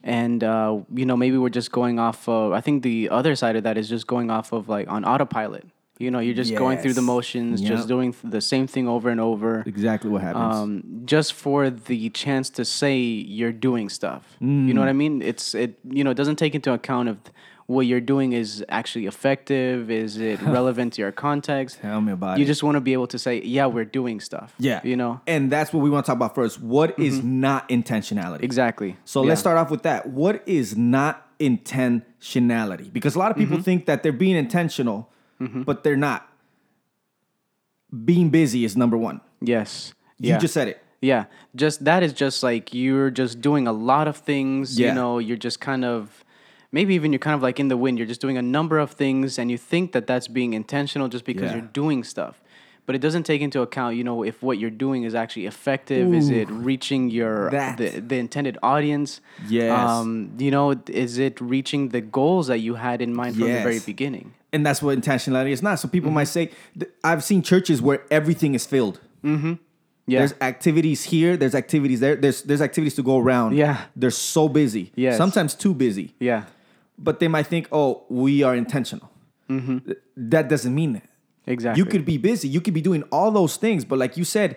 And 0.05 0.43
uh, 0.45 0.79
you 0.95 1.05
know, 1.07 1.17
maybe 1.17 1.37
we're 1.39 1.49
just 1.49 1.73
going 1.73 1.99
off 1.99 2.29
of. 2.29 2.53
I 2.53 2.61
think 2.61 2.83
the 2.83 3.09
other 3.11 3.35
side 3.35 3.57
of 3.57 3.65
that 3.65 3.77
is 3.77 3.89
just 3.89 4.07
going 4.07 4.31
off 4.31 4.53
of 4.53 4.69
like 4.69 4.89
on 4.89 5.05
autopilot. 5.05 5.67
You 5.99 6.11
know, 6.11 6.19
you're 6.19 6.35
just 6.35 6.53
going 6.57 6.79
through 6.79 6.95
the 6.95 7.03
motions, 7.03 7.61
Yep. 7.61 7.71
just 7.71 7.87
doing 7.87 8.13
the 8.25 8.41
same 8.41 8.67
thing 8.67 8.89
over 8.89 9.09
and 9.09 9.21
over 9.21 9.63
Exactly 9.67 10.11
what 10.11 10.23
happens. 10.23 10.57
um, 10.57 11.03
just 11.05 11.33
for 11.33 11.71
the 11.71 12.09
chance 12.11 12.51
to 12.51 12.65
say 12.65 12.99
you're 12.99 13.53
doing 13.53 13.89
stuff. 13.89 14.37
You 14.41 14.75
know 14.75 14.81
what 14.81 14.89
I 14.89 14.95
mean? 14.95 15.23
It's 15.23 15.55
it. 15.55 15.79
You 15.89 16.03
know, 16.03 16.11
it 16.11 16.17
doesn't 16.17 16.37
take 16.37 16.55
into 16.57 16.73
account 16.73 17.09
of 17.09 17.19
what 17.67 17.83
you're 17.87 18.01
doing 18.01 18.33
is 18.33 18.65
actually 18.69 19.07
effective. 19.07 19.91
Is 19.91 20.17
it 20.19 20.41
relevant 20.59 20.95
to 20.95 21.03
your 21.03 21.13
context? 21.13 21.81
Tell 21.81 22.01
me 22.01 22.13
about 22.13 22.31
You 22.31 22.35
it. 22.37 22.39
You 22.41 22.47
just 22.47 22.63
want 22.63 22.75
to 22.77 22.81
be 22.81 22.93
able 22.93 23.07
to 23.09 23.19
say, 23.19 23.41
yeah, 23.43 23.67
we're 23.67 23.85
doing 23.85 24.21
stuff. 24.21 24.55
yeah, 24.59 24.81
You 24.85 24.97
know 24.97 25.21
and 25.27 25.51
that's 25.51 25.73
what 25.73 25.81
we 25.83 25.91
want 25.91 26.05
to 26.07 26.11
talk 26.11 26.17
about 26.17 26.35
first. 26.35 26.61
What 26.61 26.99
is 26.99 27.23
not 27.23 27.69
intentionality? 27.69 28.43
exactly. 28.43 28.97
So 29.05 29.23
Yeah. 29.23 29.31
let's 29.31 29.41
start 29.41 29.59
off 29.59 29.71
with 29.71 29.83
that. 29.83 30.09
What 30.11 30.43
is 30.47 30.77
not 30.77 31.27
intentionality? 31.39 32.93
Because 32.93 33.15
a 33.15 33.19
lot 33.19 33.31
of 33.31 33.37
people 33.37 33.57
Mm-hmm. 33.57 33.63
think 33.65 33.87
that 33.87 34.03
they're 34.03 34.13
being 34.13 34.37
intentional, 34.37 35.09
but 35.39 35.83
they're 35.85 35.97
not. 35.97 36.29
Being 38.05 38.31
busy 38.31 38.65
is 38.65 38.77
number 38.77 38.97
one. 38.97 39.21
Yes. 39.41 39.93
You 40.19 40.31
Yeah. 40.31 40.39
just 40.39 40.55
said 40.55 40.69
it. 40.69 40.79
Yeah, 41.01 41.25
just 41.57 41.85
that 41.85 42.03
is 42.05 42.13
just 42.13 42.43
like 42.45 42.73
you're 42.73 43.11
just 43.11 43.41
doing 43.41 43.67
a 43.67 43.73
lot 43.73 44.07
of 44.07 44.17
things. 44.17 44.79
Yeah. 44.79 44.89
You 44.91 44.95
know, 44.95 45.19
you're 45.19 45.37
just 45.37 45.59
kind 45.61 45.85
of 45.85 46.25
maybe 46.73 46.95
even 46.95 47.13
you're 47.13 47.19
kind 47.19 47.35
of 47.35 47.43
like 47.43 47.61
in 47.61 47.69
the 47.69 47.77
wind. 47.77 47.99
You're 47.99 48.07
just 48.09 48.21
doing 48.21 48.37
a 48.39 48.43
number 48.43 48.79
of 48.79 48.91
things, 48.91 49.39
and 49.39 49.51
you 49.51 49.59
think 49.59 49.93
that 49.93 50.07
that's 50.07 50.27
being 50.29 50.55
intentional 50.55 51.09
just 51.09 51.25
because 51.25 51.51
Yeah. 51.51 51.59
you're 51.59 51.71
doing 51.73 52.03
stuff. 52.05 52.41
But 52.85 52.97
it 52.97 52.99
doesn't 52.99 53.23
take 53.23 53.41
into 53.43 53.61
account, 53.63 53.95
you 53.95 54.03
know, 54.03 54.25
if 54.25 54.43
what 54.43 54.59
you're 54.59 54.69
doing 54.87 55.05
is 55.05 55.15
actually 55.15 55.47
effective. 55.47 56.13
Is 56.13 56.31
it 56.31 56.51
reaching 56.51 57.11
your 57.11 57.49
the, 57.51 58.03
the 58.05 58.17
intended 58.17 58.59
audience? 58.61 59.21
Yes. 59.49 59.79
Um, 59.89 60.33
you 60.37 60.51
know, 60.51 60.75
is 60.89 61.17
it 61.19 61.41
reaching 61.41 61.91
the 61.91 62.01
goals 62.01 62.49
that 62.49 62.59
you 62.59 62.75
had 62.75 63.01
in 63.01 63.15
mind 63.15 63.37
from 63.37 63.45
the 63.45 63.63
very 63.63 63.79
beginning? 63.79 64.35
And 64.53 64.67
that's 64.67 64.83
what 64.83 64.99
intentionality 65.01 65.51
is 65.53 65.63
not. 65.63 65.79
So 65.79 65.87
people 65.89 66.09
Mm-hmm. 66.09 66.15
might 66.15 66.25
say, 66.37 66.51
I've 67.05 67.23
seen 67.23 67.43
churches 67.43 67.81
where 67.81 68.03
everything 68.11 68.55
is 68.57 68.67
filled. 68.67 68.99
Yeah. 69.23 70.19
There's 70.19 70.35
activities 70.41 71.05
here, 71.05 71.37
there's 71.37 71.55
activities 71.55 72.01
there, 72.01 72.17
there's 72.17 72.43
there's 72.43 72.61
activities 72.61 72.97
to 72.97 73.03
go 73.05 73.19
around. 73.19 73.55
Yeah. 73.57 73.83
They're 73.95 74.11
so 74.11 74.49
busy. 74.49 74.91
Yeah. 74.97 75.17
Sometimes 75.17 75.55
too 75.55 75.73
busy. 75.75 76.15
yeah. 76.19 76.45
But 76.99 77.19
they 77.21 77.29
might 77.29 77.47
think, 77.47 77.69
oh, 77.73 78.05
we 78.09 78.43
are 78.43 78.55
intentional. 78.55 79.11
Th- 79.49 79.99
That 80.17 80.49
doesn't 80.49 80.75
mean 80.75 80.93
that. 80.95 81.09
Exactly. 81.47 81.79
You 81.83 81.85
could 81.85 82.05
be 82.05 82.17
busy. 82.19 82.49
You 82.49 82.61
could 82.61 82.75
be 82.75 82.81
doing 82.81 83.03
all 83.11 83.31
those 83.31 83.57
things, 83.57 83.85
but 83.85 83.99
like 83.99 84.17
you 84.17 84.25
said, 84.25 84.57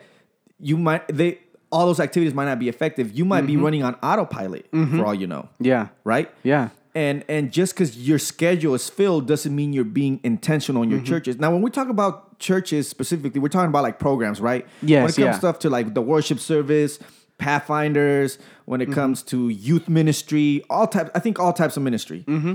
you 0.59 0.77
might 0.77 1.05
they 1.07 1.39
all 1.71 1.87
those 1.87 1.99
activities 1.99 2.33
might 2.33 2.45
not 2.45 2.59
be 2.59 2.69
effective. 2.69 3.11
You 3.17 3.25
might 3.25 3.39
Mm-hmm. 3.43 3.47
be 3.47 3.57
running 3.57 3.83
on 3.83 3.95
autopilot 3.95 4.67
for 4.71 5.05
all 5.05 5.13
you 5.15 5.27
know, 5.27 5.49
Yeah. 5.59 5.87
right? 6.03 6.31
Yeah. 6.43 6.69
And 6.93 7.25
and 7.27 7.51
just 7.51 7.73
because 7.73 7.97
your 8.07 8.19
schedule 8.19 8.73
is 8.75 8.87
filled 8.89 9.27
doesn't 9.27 9.53
mean 9.53 9.73
you're 9.73 9.83
being 9.83 10.19
intentional 10.23 10.83
in 10.83 10.89
your 10.91 10.99
Mm-hmm. 10.99 11.07
churches. 11.07 11.39
Now, 11.39 11.51
when 11.51 11.61
we 11.61 11.71
talk 11.71 11.89
about 11.89 12.39
churches 12.39 12.87
specifically, 12.87 13.41
we're 13.41 13.49
talking 13.49 13.69
about 13.69 13.83
like 13.83 13.97
programs, 13.99 14.39
right? 14.39 14.65
Yes, 14.81 15.01
When 15.01 15.09
it 15.09 15.15
comes 15.15 15.17
yeah. 15.35 15.39
stuff 15.39 15.59
to 15.59 15.69
like 15.69 15.93
the 15.93 16.01
worship 16.01 16.39
service, 16.39 16.99
Pathfinders, 17.37 18.37
when 18.65 18.79
Mm-hmm. 18.79 18.91
it 18.91 18.95
comes 18.95 19.23
to 19.23 19.49
youth 19.49 19.87
ministry, 19.89 20.63
all 20.69 20.87
types. 20.87 21.11
I 21.15 21.19
think 21.19 21.39
all 21.39 21.53
types 21.53 21.77
of 21.77 21.83
ministry. 21.83 22.23
Mm-hmm. 22.27 22.53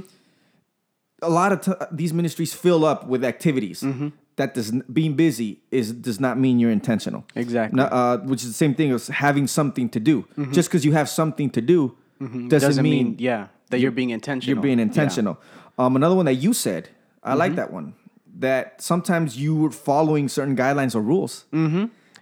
A 1.23 1.29
lot 1.29 1.53
of 1.53 1.61
t- 1.63 1.73
these 1.93 2.13
ministries 2.13 2.55
fill 2.55 2.85
up 2.85 3.07
with 3.07 3.25
activities. 3.25 3.83
Mm-hmm. 3.83 4.09
That 4.37 4.55
does 4.55 4.71
being 4.93 5.15
busy 5.15 5.61
is 5.71 5.93
does 5.93 6.19
not 6.19 6.39
mean 6.39 6.59
you're 6.59 6.71
intentional. 6.71 7.25
Exactly. 7.35 7.77
No, 7.77 7.85
uh, 7.85 8.19
which 8.19 8.41
is 8.43 8.49
the 8.49 8.55
same 8.55 8.75
thing 8.75 8.91
as 8.91 9.09
having 9.09 9.47
something 9.47 9.89
to 9.91 10.01
do. 10.01 10.27
Just 10.51 10.71
because 10.71 10.83
you 10.85 10.93
have 10.93 11.09
something 11.11 11.51
to 11.51 11.61
do 11.61 11.95
doesn't, 12.21 12.49
Doesn't 12.49 12.83
mean, 12.83 13.07
mean, 13.09 13.17
yeah, 13.19 13.49
that 13.71 13.81
you're 13.81 13.91
being 13.91 14.11
intentional. 14.11 14.55
you're 14.55 14.63
being 14.63 14.79
Yeah. 14.79 14.85
intentional. 14.85 15.39
Um, 15.79 15.95
another 15.97 16.15
one 16.15 16.25
that 16.27 16.35
you 16.35 16.53
said, 16.55 16.89
I 17.23 17.35
like 17.35 17.55
that 17.57 17.71
one. 17.73 17.95
That 18.39 18.81
sometimes 18.81 19.37
you 19.37 19.55
were 19.57 19.71
following 19.71 20.29
certain 20.29 20.57
guidelines 20.57 20.95
or 20.95 21.03
rules. 21.03 21.45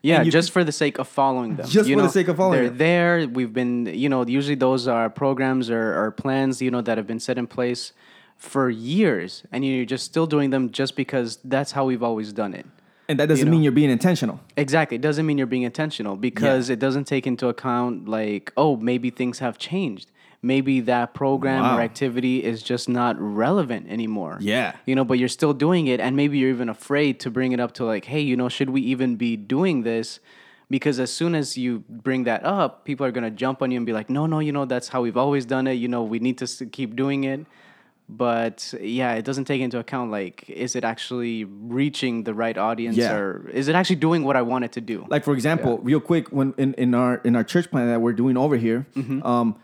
Yeah, 0.02 0.22
you- 0.22 0.30
just 0.30 0.50
for 0.52 0.62
the 0.64 0.72
sake 0.72 0.98
of 0.98 1.08
following 1.08 1.56
them. 1.56 1.66
Just 1.68 1.88
you 1.88 1.96
for 1.96 2.02
the 2.02 2.08
sake 2.08 2.28
of 2.28 2.36
following 2.36 2.58
They're 2.60 2.68
them. 2.68 2.78
there. 2.78 3.28
We've 3.28 3.52
been, 3.52 3.86
you 3.86 4.08
know, 4.08 4.24
usually 4.24 4.54
those 4.54 4.86
are 4.88 5.10
programs 5.10 5.70
or, 5.70 5.98
or 6.04 6.10
plans, 6.12 6.62
you 6.62 6.70
know, 6.70 6.80
that 6.82 6.96
have 6.98 7.06
been 7.06 7.20
set 7.20 7.36
in 7.38 7.46
place 7.46 7.92
for 8.36 8.70
years, 8.70 9.42
and 9.50 9.64
you're 9.64 9.84
just 9.84 10.04
still 10.04 10.26
doing 10.26 10.50
them 10.50 10.70
just 10.70 10.94
because 10.94 11.38
that's 11.44 11.72
how 11.72 11.84
we've 11.84 12.02
always 12.04 12.32
done 12.32 12.54
it. 12.54 12.66
And 13.08 13.18
that 13.18 13.26
doesn't 13.28 13.46
You 13.46 13.50
mean 13.50 13.62
you're 13.62 13.72
being 13.72 13.90
intentional. 13.90 14.38
Exactly. 14.56 14.96
It 14.96 15.00
doesn't 15.00 15.24
mean 15.26 15.38
you're 15.38 15.46
being 15.46 15.62
intentional 15.62 16.14
because 16.14 16.68
it 16.68 16.78
doesn't 16.78 17.04
take 17.04 17.26
into 17.26 17.48
account 17.48 18.06
like, 18.08 18.52
oh, 18.56 18.76
maybe 18.76 19.08
things 19.10 19.38
have 19.38 19.56
changed. 19.58 20.10
Maybe 20.40 20.80
that 20.80 21.14
program 21.14 21.62
Wow. 21.64 21.78
or 21.78 21.80
activity 21.80 22.44
is 22.44 22.62
just 22.62 22.88
not 22.88 23.16
relevant 23.18 23.88
anymore. 23.90 24.38
Yeah. 24.40 24.76
You 24.86 24.94
know, 24.94 25.04
but 25.04 25.18
you're 25.18 25.28
still 25.28 25.52
doing 25.52 25.88
it 25.88 25.98
and 25.98 26.14
maybe 26.16 26.38
you're 26.38 26.50
even 26.50 26.68
afraid 26.68 27.18
to 27.20 27.30
bring 27.30 27.50
it 27.52 27.58
up 27.58 27.72
to 27.74 27.84
like, 27.84 28.04
hey, 28.04 28.20
you 28.20 28.36
know, 28.36 28.48
should 28.48 28.70
we 28.70 28.80
even 28.82 29.16
be 29.16 29.36
doing 29.36 29.82
this? 29.82 30.20
Because 30.70 31.00
as 31.00 31.10
soon 31.10 31.34
as 31.34 31.56
you 31.58 31.82
bring 31.88 32.24
that 32.24 32.44
up, 32.44 32.84
people 32.84 33.04
are 33.04 33.10
going 33.10 33.24
to 33.24 33.30
jump 33.30 33.62
on 33.62 33.70
you 33.72 33.78
and 33.78 33.86
be 33.86 33.92
like, 33.92 34.08
no, 34.10 34.26
no, 34.26 34.38
you 34.38 34.52
know, 34.52 34.64
that's 34.64 34.88
how 34.88 35.02
we've 35.02 35.16
always 35.16 35.44
done 35.44 35.66
it. 35.66 35.72
You 35.74 35.88
know, 35.88 36.02
we 36.04 36.18
need 36.20 36.38
to 36.38 36.66
keep 36.66 36.94
doing 36.94 37.24
it. 37.24 37.44
But 38.08 38.72
yeah, 38.80 39.14
it 39.14 39.24
doesn't 39.24 39.44
take 39.44 39.60
into 39.60 39.78
account 39.78 40.10
like, 40.10 40.48
is 40.48 40.74
it 40.76 40.84
actually 40.84 41.44
reaching 41.44 42.22
the 42.24 42.32
right 42.32 42.56
audience 42.56 42.96
Yeah. 42.96 43.12
or 43.14 43.50
is 43.52 43.68
it 43.68 43.74
actually 43.74 43.96
doing 43.96 44.24
what 44.24 44.34
I 44.36 44.42
want 44.42 44.64
it 44.64 44.72
to 44.72 44.80
do? 44.80 45.04
Like 45.08 45.24
for 45.24 45.34
example, 45.34 45.78
real 45.82 46.00
quick, 46.00 46.28
when 46.28 46.54
in, 46.56 46.72
in 46.74 46.94
our 46.94 47.16
in 47.16 47.36
our 47.36 47.44
church 47.44 47.70
plan 47.70 47.86
that 47.88 48.00
we're 48.00 48.14
doing 48.14 48.36
over 48.38 48.56
here, 48.56 48.86
Mm-hmm. 48.96 49.22
um, 49.26 49.56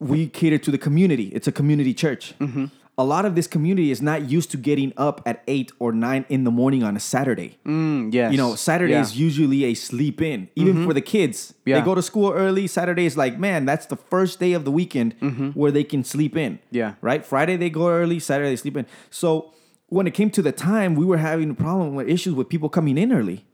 we 0.00 0.28
cater 0.28 0.58
to 0.58 0.70
the 0.70 0.78
community. 0.78 1.28
It's 1.34 1.48
a 1.48 1.52
community 1.52 1.94
church. 1.94 2.34
Mm-hmm. 2.38 2.66
A 2.98 3.04
lot 3.04 3.26
of 3.26 3.34
this 3.34 3.46
community 3.46 3.90
is 3.90 4.00
not 4.00 4.30
used 4.30 4.50
to 4.52 4.56
getting 4.56 4.94
up 4.96 5.20
at 5.26 5.42
eight 5.46 5.70
or 5.78 5.92
nine 5.92 6.24
in 6.30 6.44
the 6.44 6.50
morning 6.50 6.82
on 6.82 6.96
a 6.96 7.00
Saturday. 7.00 7.58
Mm, 7.66 8.12
yes. 8.12 8.32
You 8.32 8.38
know, 8.38 8.54
Saturday 8.54 8.94
Yeah. 8.94 9.02
is 9.02 9.18
usually 9.18 9.64
a 9.64 9.74
sleep 9.74 10.22
in, 10.22 10.48
even 10.56 10.86
for 10.86 10.94
the 10.94 11.02
kids. 11.02 11.52
Yeah. 11.66 11.78
They 11.78 11.84
go 11.84 11.94
to 11.94 12.00
school 12.00 12.32
early. 12.32 12.66
Saturday 12.66 13.04
is 13.04 13.14
like, 13.14 13.38
man, 13.38 13.66
that's 13.66 13.84
the 13.84 13.96
first 13.96 14.40
day 14.40 14.54
of 14.54 14.64
the 14.64 14.70
weekend 14.70 15.14
where 15.54 15.70
they 15.70 15.84
can 15.84 16.04
sleep 16.04 16.36
in. 16.38 16.54
Mm-hmm. 16.54 16.76
Yeah. 16.76 16.94
Right? 17.02 17.24
Friday 17.24 17.56
they 17.58 17.68
go 17.68 17.88
early, 17.90 18.18
Saturday 18.18 18.48
they 18.48 18.56
sleep 18.56 18.78
in. 18.78 18.86
So 19.10 19.52
when 19.88 20.06
it 20.06 20.14
came 20.14 20.30
to 20.30 20.40
the 20.40 20.52
time, 20.52 20.94
we 20.94 21.04
were 21.04 21.18
having 21.18 21.50
a 21.50 21.54
problem 21.54 21.94
with 21.94 22.08
issues 22.08 22.32
with 22.32 22.48
people 22.48 22.70
coming 22.70 22.96
in 22.96 23.12
early. 23.12 23.44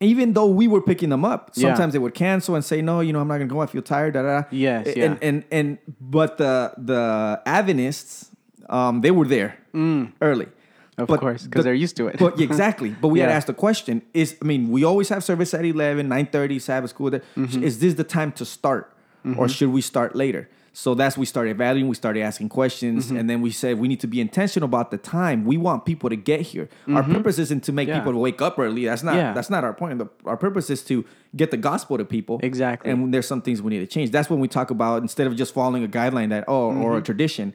Even 0.00 0.32
though 0.32 0.46
we 0.46 0.68
were 0.68 0.80
picking 0.80 1.08
them 1.08 1.24
up, 1.24 1.50
Mm. 1.54 1.62
Yeah. 1.62 1.68
sometimes 1.70 1.92
they 1.92 1.98
would 1.98 2.14
cancel 2.14 2.54
and 2.54 2.64
say, 2.64 2.80
"No, 2.82 3.00
you 3.00 3.12
know, 3.12 3.20
I'm 3.20 3.26
not 3.28 3.38
gonna 3.38 3.46
go. 3.46 3.60
I 3.60 3.66
feel 3.66 3.82
tired." 3.82 4.14
Da, 4.14 4.22
da, 4.22 4.40
da. 4.40 4.46
Yes, 4.52 4.86
and, 4.86 4.96
yeah. 4.96 5.04
and 5.04 5.18
and 5.22 5.44
and 5.50 5.78
but 6.00 6.38
the 6.38 6.72
the 6.78 7.40
Adventists, 7.46 8.30
um, 8.68 9.00
they 9.00 9.10
were 9.10 9.26
there 9.26 9.56
early. 10.22 10.46
Mm. 10.46 10.52
Of 10.98 11.06
But 11.08 11.20
course, 11.20 11.42
the- 11.42 11.48
because 11.48 11.64
they're 11.64 11.74
used 11.74 11.96
to 11.98 12.08
it. 12.08 12.18
But 12.18 12.40
exactly. 12.40 12.90
But 13.00 13.08
we 13.08 13.20
had 13.20 13.28
Yeah. 13.30 13.36
asked 13.36 13.46
the 13.48 13.54
question: 13.54 14.02
Is 14.14 14.36
I 14.42 14.44
mean, 14.44 14.70
we 14.70 14.84
always 14.84 15.08
have 15.10 15.22
service 15.24 15.52
at 15.54 15.64
11, 15.64 16.08
9.30, 16.08 16.58
Sabbath 16.60 16.90
school. 16.90 17.10
There. 17.10 17.22
Mm-hmm. 17.36 17.62
Is 17.62 17.78
this 17.80 17.94
the 17.94 18.04
time 18.04 18.30
to 18.32 18.44
start, 18.44 18.92
or 19.36 19.48
should 19.48 19.70
we 19.70 19.80
start 19.80 20.14
later? 20.16 20.48
So 20.72 20.94
that's 20.94 21.18
we 21.18 21.26
started 21.26 21.50
evaluating. 21.50 21.88
We 21.88 21.94
started 21.96 22.22
asking 22.22 22.50
questions, 22.50 23.06
Mm-hmm. 23.06 23.16
and 23.16 23.28
then 23.30 23.40
we 23.42 23.50
said 23.50 23.78
we 23.80 23.88
need 23.88 24.00
to 24.00 24.06
be 24.06 24.20
intentional 24.20 24.66
about 24.66 24.90
the 24.90 24.98
time. 24.98 25.44
We 25.44 25.56
want 25.56 25.84
people 25.84 26.08
to 26.10 26.16
get 26.16 26.40
here. 26.42 26.68
Our 26.88 27.02
purpose 27.02 27.38
isn't 27.38 27.64
to 27.64 27.72
make 27.72 27.88
Mm-hmm. 27.88 27.96
Yeah. 27.96 28.04
people 28.04 28.20
wake 28.20 28.40
up 28.42 28.58
early. 28.58 28.84
That's 28.84 29.02
not. 29.02 29.16
Yeah. 29.16 29.32
That's 29.32 29.50
not 29.50 29.64
our 29.64 29.72
point. 29.74 29.98
The, 29.98 30.06
our 30.24 30.36
purpose 30.36 30.70
is 30.70 30.82
to 30.84 31.04
get 31.36 31.50
the 31.50 31.56
gospel 31.56 31.98
to 31.98 32.04
people. 32.04 32.38
Exactly. 32.42 32.90
And 32.90 33.12
there's 33.12 33.26
some 33.26 33.42
things 33.42 33.60
we 33.60 33.70
need 33.70 33.80
to 33.80 33.86
change. 33.86 34.10
That's 34.10 34.30
when 34.30 34.40
we 34.40 34.48
talk 34.48 34.70
about 34.70 35.02
instead 35.02 35.26
of 35.26 35.36
just 35.36 35.52
following 35.52 35.84
a 35.84 35.88
guideline 35.88 36.28
that 36.30 36.44
oh 36.48 36.68
or 36.68 36.72
Mm-hmm. 36.72 36.96
a 36.96 37.02
tradition. 37.02 37.54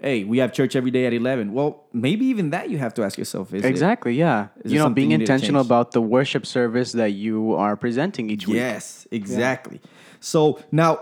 Hey, 0.00 0.24
we 0.24 0.38
have 0.38 0.52
church 0.52 0.76
every 0.76 0.90
day 0.90 1.06
at 1.06 1.12
eleven. 1.12 1.52
Well, 1.52 1.84
maybe 1.92 2.24
even 2.26 2.50
that 2.50 2.70
you 2.70 2.78
have 2.78 2.94
to 2.94 3.02
ask 3.02 3.18
yourself: 3.18 3.52
Is 3.52 3.64
it- 3.64 3.68
Exactly, 3.68 4.14
yeah. 4.14 4.48
Is 4.64 4.72
you 4.72 4.78
know, 4.78 4.88
being 4.90 5.10
you 5.10 5.18
intentional 5.18 5.60
about 5.62 5.92
the 5.92 6.00
worship 6.00 6.46
service 6.46 6.92
that 6.92 7.12
you 7.12 7.54
are 7.54 7.76
presenting 7.76 8.30
each 8.30 8.46
week. 8.46 8.56
Yes, 8.56 9.06
exactly. 9.10 9.80
So 10.20 10.60
now, 10.70 11.00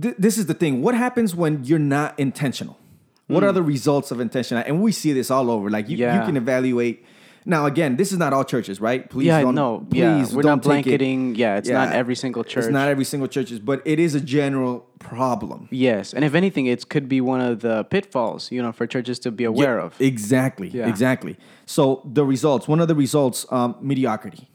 th- 0.00 0.16
this 0.18 0.38
is 0.38 0.46
the 0.46 0.54
thing. 0.54 0.82
What 0.82 0.94
happens 0.94 1.34
when 1.34 1.64
you're 1.64 1.78
not 1.78 2.18
intentional? 2.18 2.78
What 3.28 3.42
are 3.42 3.52
the 3.52 3.62
results 3.62 4.10
of 4.12 4.20
intention? 4.20 4.56
And 4.58 4.80
we 4.82 4.92
see 4.92 5.12
this 5.12 5.30
all 5.32 5.50
over. 5.50 5.68
Like 5.68 5.88
you, 5.88 5.96
you 5.96 6.08
Hmm. 6.08 6.26
Can 6.26 6.36
evaluate. 6.36 7.04
Now, 7.48 7.66
again, 7.66 7.96
this 7.96 8.10
is 8.12 8.18
not 8.18 8.32
all 8.32 8.42
churches, 8.44 8.80
right? 8.80 9.08
Please 9.08 9.26
yeah, 9.26 9.40
don't. 9.40 9.54
no, 9.54 9.86
please 9.90 9.98
yeah. 10.00 10.26
We're 10.36 10.42
not 10.42 10.62
take 10.64 10.80
it- 10.80 10.84
blanketing. 10.88 11.34
Yeah, 11.36 11.56
it's 11.58 11.68
not 11.68 11.92
every 11.92 12.16
single 12.16 12.42
church. 12.44 12.64
It's 12.64 12.72
not 12.72 12.88
every 12.88 13.04
single 13.04 13.28
churches, 13.28 13.58
but 13.60 13.82
it 13.84 13.98
is 14.00 14.14
a 14.16 14.20
general 14.20 14.84
problem. 14.98 15.68
yes, 15.70 16.12
and 16.12 16.24
if 16.24 16.34
anything, 16.34 16.66
it 16.66 16.88
could 16.88 17.08
be 17.08 17.20
one 17.20 17.40
of 17.40 17.60
the 17.60 17.84
pitfalls, 17.84 18.50
you 18.50 18.60
know, 18.62 18.72
for 18.72 18.84
churches 18.86 19.18
to 19.20 19.30
be 19.30 19.44
aware 19.44 19.78
Yeah, 19.78 19.84
of. 19.84 20.00
Exactly. 20.00 20.68
Yeah. 20.70 20.88
Exactly. 20.88 21.36
So 21.66 22.02
the 22.12 22.24
results. 22.24 22.66
One 22.66 22.80
of 22.80 22.88
the 22.88 22.96
results, 22.96 23.46
um, 23.50 23.76
mediocrity. 23.80 24.48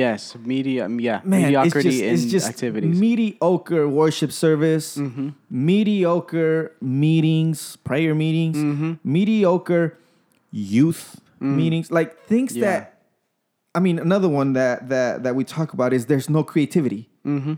Yes, 0.00 0.20
media. 0.54 0.82
Yeah, 0.88 1.20
Man, 1.24 1.42
mediocrity 1.42 1.88
it's 1.88 1.98
just, 1.98 2.02
in 2.08 2.14
it's 2.14 2.24
just 2.36 2.48
activities. 2.48 2.98
mediocre 3.08 3.84
worship 4.00 4.30
service, 4.44 4.86
Mm-hmm. 4.96 5.28
mediocre 5.50 6.72
meetings, 6.80 7.76
prayer 7.88 8.14
meetings, 8.14 8.56
Mm-hmm. 8.56 8.92
mediocre 9.04 9.86
youth 10.50 11.20
meetings, 11.40 11.90
like 11.90 12.10
things 12.32 12.50
Yeah. 12.56 12.64
that. 12.66 12.88
I 13.74 13.80
mean, 13.80 13.98
another 13.98 14.28
one 14.28 14.52
that 14.60 14.88
that 14.94 15.22
that 15.24 15.34
we 15.34 15.44
talk 15.44 15.68
about 15.76 15.90
is 15.96 16.06
there's 16.06 16.28
no 16.38 16.42
creativity. 16.52 17.02
Mm-hmm. 17.26 17.54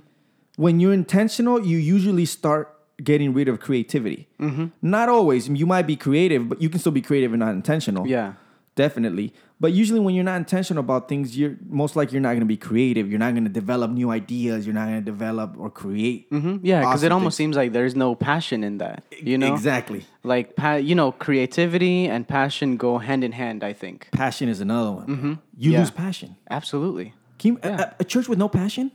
When 0.57 0.75
you're 0.81 0.93
intentional, 1.05 1.57
you 1.71 1.79
usually 1.79 2.25
start 2.25 2.65
getting 3.03 3.35
rid 3.35 3.49
of 3.49 3.59
creativity. 3.67 4.29
Mm-hmm. 4.41 4.67
Not 4.81 5.09
always. 5.17 5.49
You 5.63 5.67
might 5.75 5.87
be 5.93 5.97
creative, 5.97 6.43
but 6.49 6.63
you 6.63 6.69
can 6.71 6.79
still 6.79 6.93
be 7.01 7.03
creative 7.03 7.33
and 7.35 7.41
not 7.41 7.53
intentional 7.63 8.07
yeah, 8.07 8.35
definitely. 8.77 9.33
But 9.65 9.73
usually, 9.73 10.01
when 10.07 10.15
you're 10.17 10.25
not 10.33 10.37
intentional 10.45 10.83
about 10.87 11.09
things, 11.09 11.27
you're 11.39 11.57
most 11.83 11.97
likely 11.97 12.15
you're 12.15 12.27
not 12.29 12.35
going 12.37 12.47
to 12.49 12.55
be 12.57 12.61
creative. 12.71 13.05
You're 13.11 13.19
not 13.27 13.33
going 13.37 13.49
to 13.53 13.57
develop 13.63 13.89
new 14.01 14.09
ideas. 14.21 14.59
You're 14.67 14.75
not 14.81 14.87
going 14.91 15.03
to 15.05 15.11
develop 15.15 15.49
or 15.63 15.71
create. 15.83 16.21
hmm 16.29 16.57
yeah, 16.63 16.81
because 16.81 17.01
awesome 17.01 17.07
it 17.07 17.13
almost 17.13 17.37
things. 17.39 17.45
seems 17.47 17.57
like 17.61 17.71
there's 17.73 17.97
no 17.97 18.15
passion 18.15 18.59
in 18.69 18.75
that. 18.85 18.99
You 19.31 19.37
know, 19.39 19.53
exactly. 19.55 20.01
like 20.23 20.47
pa- 20.61 20.83
you 20.91 20.95
know, 20.95 21.09
creativity 21.27 21.97
and 22.15 22.21
passion 22.29 22.77
go 22.77 22.99
hand 22.99 23.23
in 23.25 23.33
hand. 23.33 23.59
I 23.71 23.73
think 23.73 24.09
Passion 24.13 24.49
is 24.55 24.61
another 24.61 24.93
one. 25.01 25.07
You 25.09 25.15
Mm-hmm. 25.17 25.35
Yeah. 25.73 25.79
lose 25.81 25.91
passion. 25.91 26.31
absolutely. 26.51 27.09
You, 27.43 27.59
a- 27.63 27.69
Yeah. 27.69 27.91
a, 27.99 28.03
a 28.05 28.05
church 28.13 28.27
with 28.29 28.39
no 28.45 28.49
passion? 28.61 28.87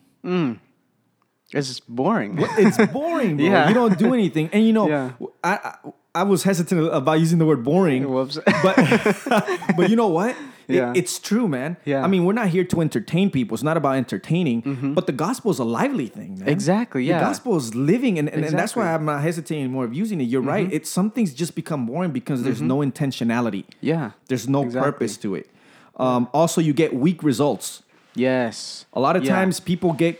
It's 1.52 1.68
just 1.68 1.84
boring. 1.90 2.36
It's 2.66 2.78
boring, 2.94 3.38
bro. 3.38 3.46
Yeah. 3.46 3.68
You 3.70 3.74
don't 3.74 3.98
do 3.98 4.14
anything. 4.14 4.50
And 4.54 4.66
you 4.68 4.74
know, 4.74 4.88
Yeah. 4.88 5.12
I, 5.44 5.54
I 5.70 5.74
I 6.16 6.24
was 6.24 6.42
hesitant 6.44 6.80
about 6.94 7.20
using 7.20 7.38
the 7.42 7.46
word 7.46 7.64
boring, 7.64 8.02
Whoops. 8.10 8.38
but 8.66 8.76
but 9.78 9.90
you 9.92 9.96
know 9.96 10.08
what? 10.20 10.36
It- 10.70 10.76
Yeah. 10.76 10.94
it's 10.96 11.18
true, 11.20 11.48
man. 11.48 11.78
Yeah. 11.84 12.04
I 12.06 12.08
mean, 12.08 12.24
we're 12.26 12.34
not 12.42 12.50
here 12.50 12.64
to 12.64 12.82
entertain 12.82 13.32
people. 13.32 13.56
It's 13.56 13.64
not 13.64 13.76
about 13.76 13.96
entertaining, 13.98 14.94
but 14.96 15.08
the 15.08 15.12
gospel 15.26 15.50
is 15.52 15.60
a 15.60 15.64
lively 15.64 16.08
thing, 16.08 16.38
man. 16.40 16.48
Exactly, 16.48 17.04
yeah. 17.04 17.20
The 17.20 17.26
gospel 17.26 17.58
is 17.58 17.74
living, 17.76 18.20
and, 18.20 18.30
and, 18.30 18.46
and 18.46 18.58
that's 18.58 18.76
why 18.76 18.84
Mm-hmm. 18.86 18.96
I'm 18.96 19.06
not 19.06 19.22
hesitating 19.24 19.72
more 19.72 19.84
of 19.86 19.94
using 19.94 20.22
it. 20.22 20.26
You're 20.26 20.48
right. 20.56 20.72
It's 20.72 20.90
some 20.90 21.10
things 21.12 21.34
just 21.34 21.54
become 21.56 21.86
boring 21.88 22.12
because 22.12 22.44
there's 22.44 22.62
no 22.62 22.78
intentionality. 22.80 23.66
yeah. 23.82 24.12
There's 24.28 24.48
no 24.48 24.62
Exactly. 24.64 24.92
purpose 24.92 25.18
to 25.18 25.36
it. 25.36 25.50
Um, 25.98 26.28
also, 26.34 26.62
you 26.62 26.74
get 26.74 26.94
weak 26.96 27.24
results. 27.24 27.84
Yes. 28.16 28.86
A 28.94 29.00
lot 29.00 29.16
of 29.18 29.24
Yeah. 29.24 29.34
times, 29.36 29.60
people 29.60 29.92
get 29.94 30.16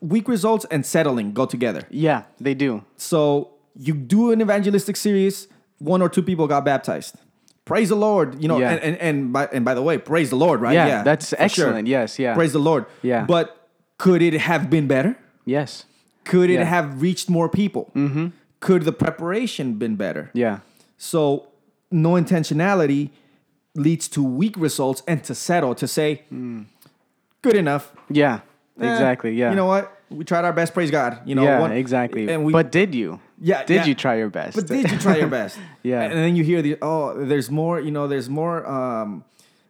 weak 0.00 0.28
results 0.28 0.64
and 0.70 0.84
settling 0.86 1.32
go 1.32 1.44
together. 1.46 1.82
Yeah, 1.90 2.22
they 2.40 2.54
do. 2.54 2.82
So 2.96 3.48
you 3.76 3.94
do 3.94 4.30
an 4.32 4.40
evangelistic 4.40 4.96
series, 4.96 5.48
one 5.78 6.00
or 6.02 6.08
two 6.08 6.22
people 6.22 6.46
got 6.46 6.64
baptized. 6.64 7.16
Praise 7.64 7.90
the 7.90 7.96
Lord, 7.96 8.42
you 8.42 8.48
know, 8.48 8.58
Yeah. 8.58 8.70
and, 8.72 8.80
and 8.82 8.96
and 8.98 9.32
by 9.32 9.46
and 9.52 9.64
by 9.64 9.74
the 9.74 9.82
way, 9.82 9.96
praise 9.98 10.30
the 10.30 10.36
Lord, 10.36 10.60
right? 10.60 10.74
Yeah, 10.74 11.02
that's 11.04 11.30
for 11.30 11.36
sure. 11.36 11.44
excellent. 11.44 11.86
Yes, 11.88 12.18
yeah. 12.18 12.34
Praise 12.34 12.52
the 12.52 12.58
Lord. 12.58 12.86
Yeah. 13.02 13.24
But 13.24 13.68
could 13.98 14.20
it 14.20 14.34
have 14.34 14.68
been 14.68 14.88
better? 14.88 15.16
Yes. 15.44 15.84
Could 16.24 16.50
it 16.50 16.54
Yeah. 16.54 16.64
have 16.64 17.00
reached 17.02 17.30
more 17.30 17.48
people? 17.48 17.90
Mm-hmm. 17.94 18.26
Could 18.60 18.82
the 18.82 18.92
preparation 18.92 19.74
been 19.74 19.94
better? 19.96 20.30
Yeah. 20.34 20.58
So 20.98 21.46
no 21.90 22.12
intentionality 22.12 23.10
leads 23.74 24.08
to 24.08 24.22
weak 24.22 24.56
results 24.56 25.02
and 25.06 25.22
to 25.24 25.34
settle 25.34 25.74
to 25.76 25.86
say, 25.88 26.22
good 27.42 27.56
enough. 27.56 27.92
Yeah. 28.10 28.40
Eh, 28.80 28.90
Exactly. 28.92 29.34
Yeah. 29.34 29.50
You 29.50 29.56
know 29.56 29.66
what? 29.66 30.00
We 30.10 30.24
tried 30.24 30.44
our 30.44 30.52
best. 30.52 30.74
Praise 30.74 30.90
God. 30.90 31.20
You 31.24 31.34
know. 31.34 31.42
yeah, 31.44 31.60
one- 31.60 31.72
exactly. 31.72 32.28
And 32.28 32.44
we 32.44 32.52
but 32.52 32.70
did 32.72 32.94
you? 32.94 33.20
Yeah, 33.44 33.64
Did 33.64 33.74
yeah. 33.74 33.84
you 33.86 33.94
try 33.94 34.14
your 34.18 34.30
best? 34.30 34.54
But 34.56 34.66
did 34.68 34.90
you 34.90 34.98
try 34.98 35.16
your 35.16 35.28
best? 35.28 35.58
Yeah. 35.82 36.02
And 36.02 36.12
then 36.24 36.36
you 36.36 36.44
hear 36.44 36.62
the 36.62 36.76
oh, 36.80 37.24
there's 37.24 37.50
more. 37.50 37.80
You 37.80 37.90
know, 37.90 38.06
there's 38.06 38.28
more. 38.28 38.64
Um, 38.66 39.24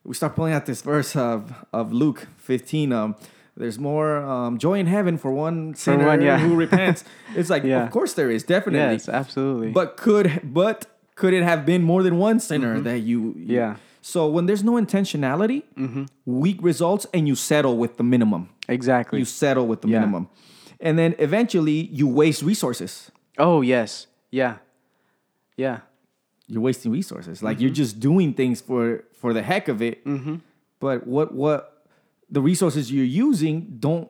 we 0.04 0.14
start 0.14 0.34
pulling 0.36 0.52
out 0.52 0.66
this 0.66 0.82
verse 0.82 1.16
of 1.16 1.38
of 1.72 1.92
Luke 1.92 2.26
15. 2.38 2.92
Um, 2.92 3.14
there's 3.56 3.78
more 3.78 4.16
um, 4.18 4.58
joy 4.58 4.78
in 4.78 4.86
heaven 4.86 5.16
for 5.18 5.30
one 5.30 5.74
sinner 5.74 6.06
one, 6.06 6.20
yeah. 6.22 6.38
who 6.38 6.54
repents. 6.54 7.04
It's 7.36 7.50
like, 7.50 7.64
Yeah. 7.64 7.84
of 7.84 7.90
course 7.90 8.12
there 8.14 8.30
is, 8.30 8.42
definitely. 8.44 8.94
yes, 8.96 9.08
absolutely. 9.08 9.70
But 9.72 9.96
could 9.96 10.40
but 10.42 10.86
could 11.14 11.32
it 11.34 11.42
have 11.42 11.64
been 11.64 11.82
more 11.82 12.02
than 12.02 12.16
one 12.18 12.40
sinner 12.40 12.80
that 12.80 13.00
you, 13.00 13.20
Mm-hmm. 13.20 13.50
Yeah. 13.50 13.70
Mm-hmm. 13.72 13.80
So 14.02 14.26
when 14.34 14.46
there's 14.46 14.64
no 14.64 14.72
intentionality, 14.72 15.62
weak 16.26 16.58
results, 16.62 17.06
and 17.14 17.28
you 17.28 17.34
settle 17.36 17.76
with 17.78 17.96
the 17.96 18.02
minimum. 18.04 18.48
exactly. 18.68 19.18
You 19.18 19.24
settle 19.24 19.66
with 19.66 19.80
the 19.82 19.88
Yeah. 19.88 20.00
minimum, 20.00 20.28
and 20.80 20.98
then 20.98 21.14
eventually 21.18 21.88
you 21.98 22.08
waste 22.08 22.42
resources. 22.42 23.10
Oh 23.42 23.60
yes, 23.74 24.06
yeah, 24.30 24.54
yeah, 25.56 25.78
you're 26.48 26.62
wasting 26.68 26.90
resources. 26.92 27.42
Like 27.42 27.56
Mm-hmm. 27.56 27.62
you're 27.62 27.74
just 27.84 27.94
doing 28.00 28.32
things 28.40 28.60
for 28.68 29.04
for 29.20 29.30
the 29.36 29.42
heck 29.42 29.68
of 29.68 29.82
it. 29.82 29.96
But 30.80 31.06
what 31.06 31.28
what 31.34 31.58
the 32.30 32.40
resources 32.40 32.90
you're 32.94 33.12
using 33.28 33.76
don't 33.78 34.08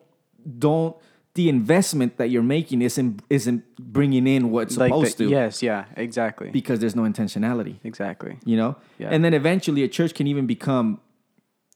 don't 0.65 0.95
the 1.35 1.49
investment 1.49 2.17
that 2.17 2.29
you're 2.29 2.49
making 2.57 2.81
isn't 2.89 3.21
isn't 3.29 3.61
bringing 3.97 4.25
in 4.27 4.41
what's 4.51 4.77
like 4.77 4.89
supposed 4.91 5.17
the, 5.17 5.25
to 5.25 5.29
yes, 5.31 5.63
yeah, 5.63 5.85
exactly, 5.97 6.49
because 6.51 6.77
there's 6.81 6.95
no 6.95 7.03
intentionality. 7.11 7.75
exactly. 7.83 8.33
You 8.45 8.57
know, 8.61 8.71
Yeah. 9.01 9.09
and 9.13 9.19
then 9.25 9.33
eventually 9.33 9.81
a 9.83 9.87
church 9.97 10.13
can 10.13 10.27
even 10.27 10.45
become 10.45 10.99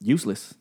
useless. 0.00 0.54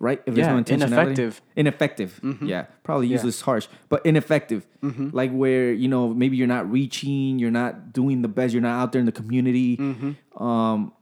Right? 0.00 0.20
If. 0.26 0.36
Yeah, 0.36 0.56
ineffective. 0.56 1.34
Mm-hmm. 1.44 1.60
Ineffective. 1.60 2.20
Yeah. 2.42 2.64
Probably 2.82 3.06
Yeah. 3.06 3.16
useless, 3.16 3.42
harsh, 3.42 3.68
but 3.90 4.04
ineffective. 4.06 4.66
Like 4.82 5.30
where, 5.30 5.72
you 5.72 5.88
know, 5.88 6.08
maybe 6.14 6.36
you're 6.38 6.46
not 6.48 6.70
reaching, 6.70 7.38
you're 7.38 7.50
not 7.50 7.92
doing 7.92 8.22
the 8.22 8.28
best, 8.28 8.54
you're 8.54 8.62
not 8.62 8.80
out 8.80 8.92
there 8.92 9.00
in 9.00 9.06
the 9.06 9.12
community. 9.12 9.76
Um, 10.36 10.92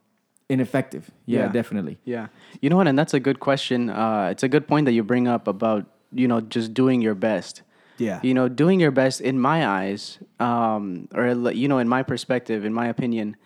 ineffective. 0.48 1.10
Yeah, 1.26 1.38
Mm-hmm. 1.40 1.46
Yeah. 1.46 1.52
definitely. 1.52 1.98
Yeah. 2.04 2.26
You 2.60 2.70
know 2.70 2.76
what? 2.76 2.88
And 2.88 2.98
that's 2.98 3.14
a 3.14 3.20
good 3.20 3.38
question. 3.40 3.88
Uh, 3.90 4.28
it's 4.32 4.42
a 4.42 4.48
good 4.48 4.66
point 4.66 4.86
that 4.86 4.92
you 4.92 5.04
bring 5.04 5.28
up 5.28 5.46
about, 5.46 5.86
you 6.12 6.26
know, 6.26 6.40
just 6.40 6.74
doing 6.74 7.00
your 7.02 7.14
best. 7.14 7.62
Yeah. 7.98 8.20
You 8.22 8.32
know, 8.34 8.48
doing 8.48 8.80
your 8.80 8.90
best 8.92 9.20
in 9.20 9.38
my 9.38 9.66
eyes, 9.66 10.18
um, 10.40 11.08
or, 11.14 11.26
you 11.52 11.68
know, 11.68 11.78
in 11.78 11.88
my 11.88 12.02
perspective, 12.02 12.64
in 12.64 12.72
my 12.72 12.86
opinion, 12.88 13.36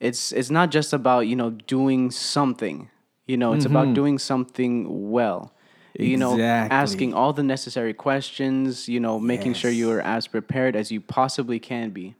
it's, 0.00 0.32
it's 0.32 0.50
not 0.50 0.70
just 0.70 0.92
about, 0.92 1.26
you 1.26 1.34
know, 1.36 1.50
doing 1.50 2.10
something, 2.10 2.88
you 3.28 3.36
know, 3.36 3.52
it's 3.52 3.66
about 3.66 3.94
doing 3.94 4.18
something 4.18 5.10
well. 5.12 5.52
You 5.94 6.16
know, 6.16 6.38
asking 6.40 7.14
all 7.14 7.32
the 7.32 7.42
necessary 7.42 7.92
questions, 7.92 8.88
you 8.88 9.00
know, 9.00 9.18
making 9.20 9.54
sure 9.54 9.70
you're 9.70 10.00
as 10.00 10.26
prepared 10.26 10.74
as 10.76 10.90
you 10.90 11.00
possibly 11.00 11.58
can 11.58 11.90
be. 11.90 12.14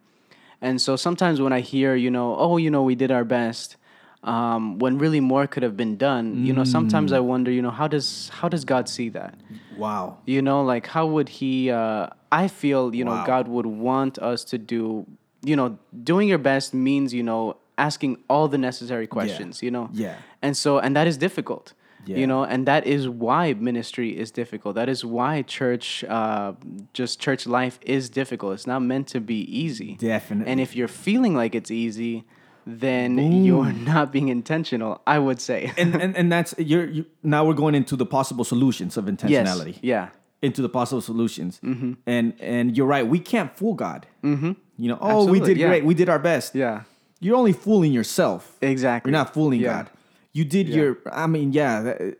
And 0.60 0.80
so 0.80 0.96
sometimes 0.96 1.40
when 1.40 1.52
I 1.52 1.60
hear, 1.60 1.94
you 1.94 2.10
know, 2.10 2.34
oh, 2.36 2.56
you 2.56 2.70
know, 2.70 2.82
we 2.82 2.96
did 2.96 3.10
our 3.12 3.24
best, 3.24 3.76
um, 4.24 4.80
when 4.80 4.98
really 4.98 5.20
more 5.20 5.46
could 5.46 5.62
have 5.62 5.76
been 5.76 5.96
done, 5.96 6.44
you 6.44 6.52
know, 6.52 6.64
sometimes 6.64 7.12
Mm. 7.12 7.16
I 7.16 7.20
wonder, 7.20 7.50
you 7.52 7.62
know, 7.62 7.70
how 7.70 7.86
does 7.86 8.30
how 8.30 8.48
does 8.48 8.64
God 8.64 8.88
see 8.88 9.08
that? 9.10 9.34
Wow. 9.76 10.18
You 10.26 10.42
know, 10.42 10.64
like 10.64 10.88
how 10.88 11.06
would 11.06 11.28
He? 11.28 11.70
Uh, 11.70 12.08
I 12.32 12.48
feel, 12.48 12.92
you 12.94 13.04
know, 13.04 13.22
God 13.24 13.46
would 13.46 13.66
want 13.66 14.18
us 14.18 14.42
to 14.50 14.58
do, 14.58 15.06
you 15.44 15.54
know, 15.54 15.78
doing 16.02 16.26
your 16.28 16.38
best 16.38 16.74
means, 16.74 17.14
you 17.14 17.22
know, 17.22 17.56
asking 17.78 18.18
all 18.28 18.49
the 18.49 18.58
necessary 18.58 19.06
questions. 19.06 19.62
You 19.62 19.70
know, 19.70 19.88
Yeah. 19.92 20.16
and 20.42 20.56
so 20.56 20.78
and 20.78 20.94
that 20.97 21.06
is 21.06 21.16
difficult. 21.16 21.73
Yeah. 22.06 22.16
You 22.18 22.26
know, 22.26 22.42
and 22.44 22.64
that 22.66 22.87
is 22.87 23.06
why 23.08 23.52
ministry 23.54 24.18
is 24.18 24.30
difficult. 24.30 24.76
That 24.76 24.88
is 24.88 25.04
why 25.04 25.42
church, 25.42 26.04
uh, 26.08 26.52
just 26.94 27.20
church 27.20 27.47
life 27.47 27.78
is 27.82 28.08
difficult. 28.08 28.54
It's 28.54 28.66
not 28.66 28.80
meant 28.80 29.08
to 29.08 29.20
be 29.20 29.40
easy. 29.64 29.97
Definitely. 29.97 30.50
And 30.50 30.58
if 30.61 30.75
you're 30.76 30.88
feeling 30.88 31.35
like 31.37 31.54
it's 31.54 31.70
easy, 31.70 32.25
then 32.66 33.18
you're 33.44 33.73
not 33.94 34.11
being 34.12 34.28
intentional. 34.28 35.02
I 35.06 35.18
would 35.18 35.40
say. 35.40 35.73
and, 35.76 35.94
and 36.02 36.16
and 36.16 36.32
that's 36.32 36.54
you're 36.58 36.87
you, 36.87 37.04
now 37.23 37.44
we're 37.47 37.54
going 37.64 37.75
into 37.75 37.94
the 37.97 38.06
possible 38.06 38.44
solutions 38.44 38.96
of 38.96 39.05
intentionality. 39.07 39.74
yes. 39.83 39.83
Yeah. 39.83 40.09
into 40.40 40.62
the 40.62 40.68
possible 40.68 41.02
solutions. 41.02 41.61
Mm-hmm. 41.62 41.92
And 42.07 42.33
and 42.40 42.76
you're 42.76 42.87
right, 42.87 43.07
we 43.07 43.18
can't 43.18 43.50
fool 43.59 43.74
God. 43.74 44.07
Mm-hmm. 44.22 44.52
You 44.83 44.88
know, 44.90 44.98
oh, 45.00 45.26
we 45.26 45.40
did 45.40 45.57
yeah. 45.59 45.68
great, 45.68 45.85
we 45.85 45.94
did 45.94 46.09
our 46.09 46.20
best. 46.20 46.55
Yeah. 46.55 46.83
You're 47.20 47.37
only 47.37 47.52
fooling 47.52 47.92
yourself. 47.92 48.57
Exactly. 48.62 49.11
You're 49.11 49.18
not 49.18 49.35
fooling 49.35 49.61
Yeah. 49.61 49.68
God. 49.85 49.90
You 50.33 50.44
did 50.44 50.68
your. 50.68 50.98
I 51.12 51.26
mean, 51.26 51.52
yeah. 51.52 51.83
that- 51.83 52.18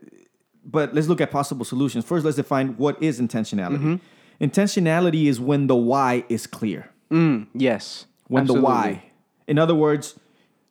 but 0.71 0.93
let's 0.95 1.07
look 1.09 1.21
at 1.21 1.31
possible 1.31 1.65
solutions. 1.65 2.05
First, 2.05 2.25
let's 2.27 2.37
define 2.37 2.77
what 2.77 3.03
is 3.03 3.19
intentionality. 3.21 3.79
Mm-hmm. 3.79 4.45
Intentionality 4.45 5.27
is 5.27 5.41
when 5.41 5.67
the 5.67 5.75
why 5.77 6.25
is 6.29 6.47
clear. 6.47 6.91
Mm, 7.11 7.47
yes. 7.55 8.07
When 8.29 8.47
the 8.47 8.55
why. 8.55 9.05
In 9.47 9.59
other 9.59 9.75
words, 9.75 10.19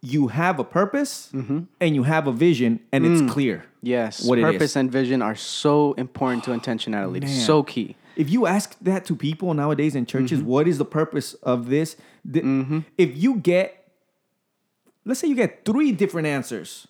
you 0.02 0.28
have 0.28 0.60
a 0.60 0.64
purpose 0.64 1.30
Mm-hmm. 1.34 1.60
and 1.82 1.96
you 1.96 2.04
have 2.04 2.28
a 2.28 2.32
vision, 2.32 2.80
and 2.92 3.04
Mm. 3.06 3.24
it's 3.24 3.32
clear. 3.34 3.66
Yes. 3.82 4.24
What. 4.24 4.40
Purpose 4.40 4.76
and 4.76 4.92
vision 4.92 5.22
are 5.24 5.36
so 5.36 5.94
important 5.94 6.44
to 6.46 6.52
intentionality. 6.52 7.22
Man. 7.22 7.30
So 7.30 7.64
key. 7.64 7.96
If 8.16 8.30
you 8.30 8.46
ask 8.46 8.76
that 8.82 9.06
to 9.06 9.16
people 9.16 9.54
nowadays 9.54 9.96
in 9.96 10.06
churches, 10.06 10.40
Mm-hmm. 10.40 10.48
what 10.48 10.68
is 10.68 10.78
the 10.78 10.86
purpose 10.86 11.34
of 11.42 11.70
this? 11.70 11.96
The- 12.24 12.84
If 12.98 13.18
you 13.18 13.38
get, 13.38 13.87
let's 15.08 15.20
say 15.20 15.28
you 15.28 15.36
get 15.36 15.66
three 15.66 15.92
different 15.92 16.28
answers, 16.28 16.88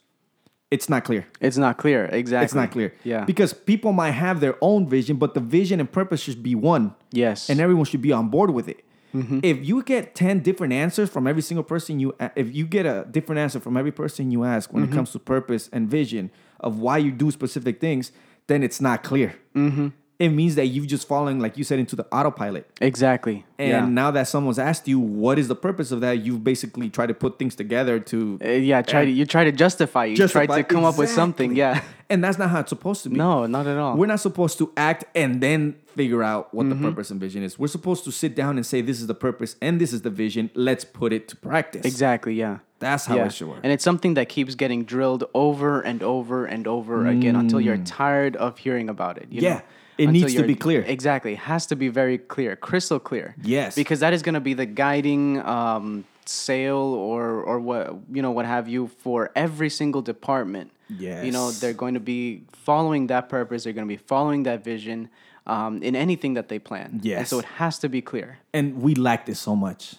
it's 0.69 0.89
not 0.89 1.05
clear. 1.05 1.25
It's 1.39 1.57
not 1.57 1.77
clear. 1.77 2.05
Exactly. 2.11 2.43
It's 2.45 2.53
not 2.53 2.71
clear. 2.71 2.93
Yeah. 3.05 3.23
Because 3.23 3.53
people 3.53 3.93
might 3.93 4.11
have 4.11 4.41
their 4.41 4.55
own 4.61 4.87
vision, 4.89 5.15
but 5.17 5.33
the 5.33 5.39
vision 5.39 5.79
and 5.79 5.89
purpose 5.89 6.21
should 6.21 6.43
be 6.43 6.55
one. 6.55 6.93
yes. 7.11 7.49
And 7.49 7.61
everyone 7.61 7.85
should 7.85 8.01
be 8.01 8.11
on 8.11 8.27
board 8.29 8.49
with 8.49 8.67
it. 8.67 8.83
Mm-hmm. 9.15 9.39
If 9.43 9.65
you 9.65 9.81
get 9.83 10.13
10 10.15 10.41
different 10.41 10.73
answers 10.73 11.09
from 11.09 11.25
every 11.27 11.41
single 11.41 11.63
person 11.63 11.97
you 12.01 12.13
if 12.35 12.53
you 12.53 12.65
get 12.67 12.85
a 12.85 13.07
different 13.09 13.39
answer 13.39 13.59
from 13.61 13.77
every 13.77 13.91
person 13.93 14.31
you 14.31 14.43
ask 14.43 14.73
when 14.73 14.83
Mm-hmm. 14.83 14.91
it 14.93 14.95
comes 14.95 15.11
to 15.13 15.19
purpose 15.19 15.69
and 15.71 15.89
vision 15.89 16.29
of 16.59 16.79
why 16.79 16.97
you 16.97 17.11
do 17.13 17.31
specific 17.31 17.79
things, 17.79 18.11
then 18.47 18.63
it's 18.63 18.81
not 18.81 19.03
clear. 19.03 19.35
Mm-hmm. 19.55 19.87
It 20.19 20.29
means 20.29 20.55
that 20.55 20.65
you've 20.67 20.87
just 20.87 21.07
fallen, 21.07 21.39
like 21.39 21.57
you 21.59 21.63
said, 21.63 21.77
into 21.77 21.95
the 21.95 22.05
autopilot. 22.11 22.67
exactly. 22.81 23.45
And 23.59 23.69
yeah. 23.69 23.85
now 23.85 24.09
that 24.11 24.27
someone's 24.27 24.57
asked 24.57 24.87
you 24.87 24.99
what 24.99 25.37
is 25.37 25.47
the 25.47 25.55
purpose 25.55 25.91
of 25.91 26.01
that, 26.01 26.19
you've 26.25 26.43
basically 26.43 26.89
tried 26.89 27.07
to 27.07 27.13
put 27.13 27.37
things 27.37 27.55
together 27.55 27.99
to 27.99 28.39
Uh, 28.43 28.47
yeah. 28.49 28.81
Try 28.81 29.05
to 29.05 29.11
you 29.11 29.25
try 29.25 29.43
to 29.43 29.51
justify. 29.51 30.05
You 30.05 30.27
try 30.27 30.47
to 30.47 30.63
come 30.63 30.83
up 30.85 30.97
with 30.97 31.09
something. 31.09 31.55
Yeah. 31.55 31.81
And 32.09 32.23
that's 32.23 32.37
not 32.37 32.49
how 32.51 32.61
it's 32.61 32.69
supposed 32.69 33.03
to 33.03 33.09
be. 33.09 33.17
No, 33.17 33.47
not 33.47 33.67
at 33.67 33.77
all. 33.77 33.97
We're 33.97 34.05
not 34.05 34.21
supposed 34.21 34.57
to 34.59 34.71
act 34.77 35.03
and 35.13 35.41
then 35.43 35.75
figure 35.87 36.23
out 36.23 36.53
what 36.53 36.65
Mm-hmm. 36.65 36.81
the 36.81 36.89
purpose 36.89 37.11
and 37.11 37.19
vision 37.19 37.43
is. 37.43 37.59
We're 37.59 37.67
supposed 37.67 38.05
to 38.05 38.11
sit 38.13 38.33
down 38.33 38.55
and 38.55 38.65
say, 38.65 38.79
this 38.79 39.01
is 39.01 39.07
the 39.07 39.13
purpose 39.13 39.57
and 39.61 39.81
this 39.81 39.91
is 39.91 40.03
the 40.03 40.09
vision. 40.09 40.49
Let's 40.55 40.85
put 40.85 41.11
it 41.11 41.27
to 41.27 41.35
practice. 41.35 41.83
exactly. 41.85 42.33
Yeah. 42.35 42.59
That's 42.79 43.07
how 43.07 43.17
yeah. 43.17 43.25
it 43.25 43.33
should 43.33 43.49
work. 43.49 43.59
And 43.61 43.73
it's 43.73 43.83
something 43.83 44.13
that 44.13 44.29
keeps 44.29 44.55
getting 44.55 44.85
drilled 44.85 45.25
over 45.33 45.81
and 45.81 46.01
over 46.01 46.45
and 46.45 46.65
over 46.65 47.05
again 47.07 47.35
until 47.35 47.59
you're 47.59 47.75
tired 47.77 48.37
of 48.37 48.57
hearing 48.57 48.87
about 48.87 49.17
it. 49.17 49.27
you 49.29 49.41
Mm. 49.41 49.43
Yeah. 49.43 49.53
know? 49.55 49.61
It 49.97 50.07
needs 50.07 50.33
to 50.35 50.43
be 50.43 50.55
clear. 50.55 50.81
Exactly. 50.81 51.33
It 51.33 51.39
has 51.39 51.65
to 51.67 51.75
be 51.75 51.87
very 51.89 52.17
clear, 52.17 52.55
crystal 52.55 52.99
clear. 52.99 53.35
Yes. 53.41 53.75
Because 53.75 53.99
that 54.01 54.13
is 54.13 54.21
going 54.21 54.35
to 54.35 54.39
be 54.41 54.53
the 54.53 54.65
guiding 54.65 55.39
um, 55.45 56.05
sail 56.25 56.75
or 56.77 57.41
or 57.43 57.59
what 57.59 57.95
you 58.11 58.21
know 58.21 58.31
what 58.31 58.45
have 58.45 58.67
you 58.67 58.87
for 58.87 59.31
every 59.35 59.69
single 59.69 60.01
department. 60.01 60.71
Yes. 60.89 61.25
You 61.25 61.31
know 61.31 61.51
they're 61.51 61.73
going 61.73 61.93
to 61.95 61.99
be 61.99 62.43
following 62.53 63.07
that 63.07 63.27
purpose. 63.29 63.63
They're 63.63 63.73
going 63.73 63.87
to 63.87 63.93
be 63.97 64.01
following 64.07 64.43
that 64.43 64.63
vision 64.63 65.09
um, 65.47 65.81
in 65.83 65.95
anything 65.95 66.33
that 66.35 66.47
they 66.49 66.59
plan. 66.59 66.89
And 66.93 67.05
Yes. 67.05 67.29
so 67.29 67.39
it 67.39 67.45
has 67.45 67.79
to 67.79 67.89
be 67.89 68.01
clear. 68.01 68.37
and 68.53 68.81
we 68.81 68.95
lack 68.95 69.25
this 69.25 69.39
so 69.39 69.55
much. 69.55 69.95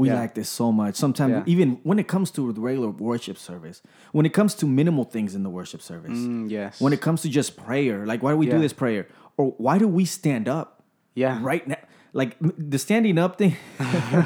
We. 0.00 0.08
Yeah. 0.08 0.20
lack 0.20 0.34
this 0.40 0.48
so 0.60 0.66
much. 0.82 0.94
Sometimes, 1.04 1.32
Yeah. 1.32 1.52
even 1.54 1.68
when 1.88 1.98
it 1.98 2.08
comes 2.14 2.28
to 2.36 2.52
the 2.56 2.60
regular 2.68 2.90
worship 3.10 3.36
service, 3.48 3.82
when 4.16 4.24
it 4.26 4.32
comes 4.38 4.52
to 4.60 4.64
minimal 4.66 5.04
things 5.14 5.34
in 5.36 5.42
the 5.46 5.50
worship 5.58 5.82
service, 5.90 6.18
Mm, 6.18 6.50
yes. 6.58 6.80
when 6.84 6.92
it 6.96 7.00
comes 7.06 7.20
to 7.24 7.28
just 7.28 7.50
prayer, 7.66 7.98
like 8.10 8.20
why 8.24 8.30
do 8.32 8.38
we 8.42 8.46
do 8.54 8.58
this 8.66 8.72
prayer? 8.82 9.02
Or 9.36 9.44
why 9.64 9.78
do 9.78 9.86
we 9.98 10.04
stand 10.04 10.46
up? 10.58 10.68
Yeah. 11.14 11.38
Right 11.50 11.64
now, 11.72 11.80
like 12.12 12.36
the 12.72 12.78
standing 12.78 13.18
up 13.24 13.32
thing 13.40 13.54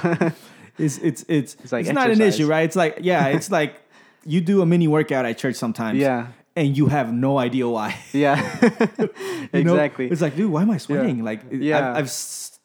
is 0.78 0.98
it's 0.98 1.24
it's 1.28 1.56
it's, 1.62 1.72
like 1.72 1.86
it's 1.86 1.94
not 1.94 2.10
an 2.10 2.20
issue, 2.20 2.46
right? 2.46 2.64
It's 2.64 2.76
like 2.76 2.98
yeah, 3.00 3.26
it's 3.36 3.50
like 3.50 3.72
you 4.26 4.40
do 4.40 4.62
a 4.62 4.66
mini 4.66 4.88
workout 4.88 5.24
at 5.26 5.38
church 5.38 5.56
sometimes, 5.56 5.98
Yeah. 5.98 6.28
and 6.56 6.76
you 6.76 6.86
have 6.86 7.12
no 7.12 7.38
idea 7.38 7.68
why. 7.68 7.96
yeah. 8.12 8.36
You 9.52 9.62
know? 9.64 9.74
exactly. 9.78 10.06
It's 10.10 10.20
like, 10.22 10.34
dude, 10.36 10.50
why 10.50 10.62
am 10.62 10.70
I 10.70 10.78
sweating? 10.78 11.22
Like, 11.22 11.40
Yeah. 11.52 11.90
I've, 11.90 11.96
I've 12.04 12.10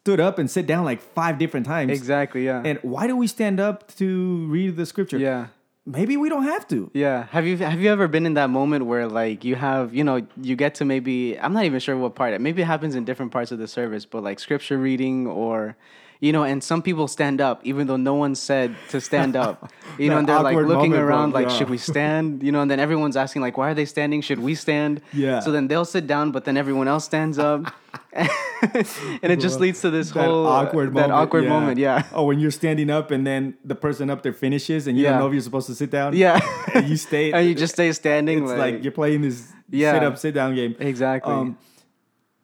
stood 0.09 0.19
up 0.19 0.39
and 0.39 0.49
sit 0.49 0.65
down 0.65 0.83
like 0.83 1.01
five 1.13 1.37
different 1.37 1.65
times. 1.65 1.91
exactly. 1.91 2.45
Yeah. 2.45 2.63
And 2.65 2.79
why 2.81 3.07
do 3.07 3.15
we 3.15 3.27
stand 3.27 3.59
up 3.59 3.95
to 3.97 4.45
read 4.47 4.75
the 4.75 4.85
scripture? 4.85 5.17
yeah. 5.17 5.47
Maybe 5.85 6.17
we 6.17 6.29
don't 6.29 6.43
have 6.43 6.67
to. 6.67 6.91
Yeah. 6.93 7.25
Have 7.31 7.47
you 7.47 7.57
have 7.57 7.79
you 7.79 7.89
ever 7.89 8.07
been 8.07 8.27
in 8.27 8.35
that 8.35 8.51
moment 8.51 8.85
where 8.85 9.07
like 9.07 9.43
you 9.43 9.55
have 9.55 9.91
you 9.91 10.03
know 10.03 10.27
you 10.39 10.55
get 10.55 10.75
to 10.75 10.85
maybe 10.85 11.39
I'm 11.39 11.53
not 11.53 11.63
even 11.63 11.79
sure 11.79 11.97
what 11.97 12.13
part 12.13 12.39
maybe 12.39 12.61
it 12.61 12.65
happens 12.65 12.93
in 12.93 13.05
different 13.05 13.31
parts 13.31 13.51
of 13.51 13.57
the 13.57 13.67
service 13.67 14.05
but 14.05 14.21
like 14.21 14.39
scripture 14.39 14.77
reading 14.77 15.25
or 15.25 15.75
You 16.21 16.33
know, 16.33 16.43
and 16.43 16.61
some 16.61 16.81
people 16.81 17.07
stand 17.07 17.39
up 17.39 17.61
even 17.63 17.87
though 17.87 17.95
no 17.95 18.13
one 18.13 18.35
said 18.35 18.75
to 18.89 18.99
stand 19.01 19.35
up. 19.35 19.71
You 19.97 20.09
know, 20.09 20.17
and 20.19 20.29
they're 20.29 20.39
like 20.39 20.55
looking 20.55 20.93
around 20.93 21.33
like, 21.33 21.47
Yeah. 21.49 21.57
should 21.57 21.69
we 21.69 21.77
stand? 21.77 22.41
You 22.41 22.53
know, 22.53 22.61
and 22.61 22.71
then 22.71 22.79
everyone's 22.79 23.17
asking 23.17 23.41
like, 23.41 23.57
why 23.57 23.71
are 23.71 23.73
they 23.73 23.83
standing? 23.83 24.21
Should 24.21 24.39
we 24.39 24.55
stand? 24.55 25.01
Yeah. 25.11 25.41
So 25.41 25.51
then 25.51 25.67
they'll 25.67 25.83
sit 25.83 26.07
down, 26.07 26.31
but 26.31 26.45
then 26.45 26.55
everyone 26.55 26.87
else 26.87 27.03
stands 27.03 27.37
up, 27.37 27.65
and 28.13 28.77
it 29.23 29.41
just 29.41 29.59
leads 29.59 29.81
to 29.81 29.89
this 29.89 30.11
that 30.11 30.23
whole 30.23 30.47
uh, 30.47 30.51
awkward 30.63 30.89
that 30.89 30.93
moment. 30.93 31.11
awkward 31.11 31.47
moment. 31.49 31.77
Yeah. 31.79 32.03
Oh, 32.13 32.23
when 32.23 32.39
you're 32.39 32.49
standing 32.51 32.89
up 32.89 33.11
and 33.11 33.27
then 33.27 33.55
the 33.65 33.75
person 33.75 34.09
up 34.09 34.23
there 34.23 34.31
finishes 34.31 34.87
and 34.87 34.97
you 34.97 35.03
Yeah. 35.03 35.09
don't 35.11 35.19
know 35.19 35.27
if 35.27 35.33
you're 35.33 35.41
supposed 35.41 35.67
to 35.67 35.75
sit 35.75 35.91
down. 35.91 36.15
Yeah. 36.15 36.39
And 36.73 36.87
you 36.87 36.95
stay. 36.95 37.33
and 37.33 37.45
you 37.45 37.53
just 37.55 37.73
stay 37.73 37.91
standing. 37.91 38.43
It's 38.43 38.53
like, 38.53 38.81
you're 38.83 38.93
playing 38.93 39.21
this 39.23 39.51
Yeah. 39.69 39.93
sit 39.95 40.03
up, 40.03 40.17
sit 40.17 40.33
down 40.33 40.55
game. 40.55 40.75
exactly. 40.79 41.55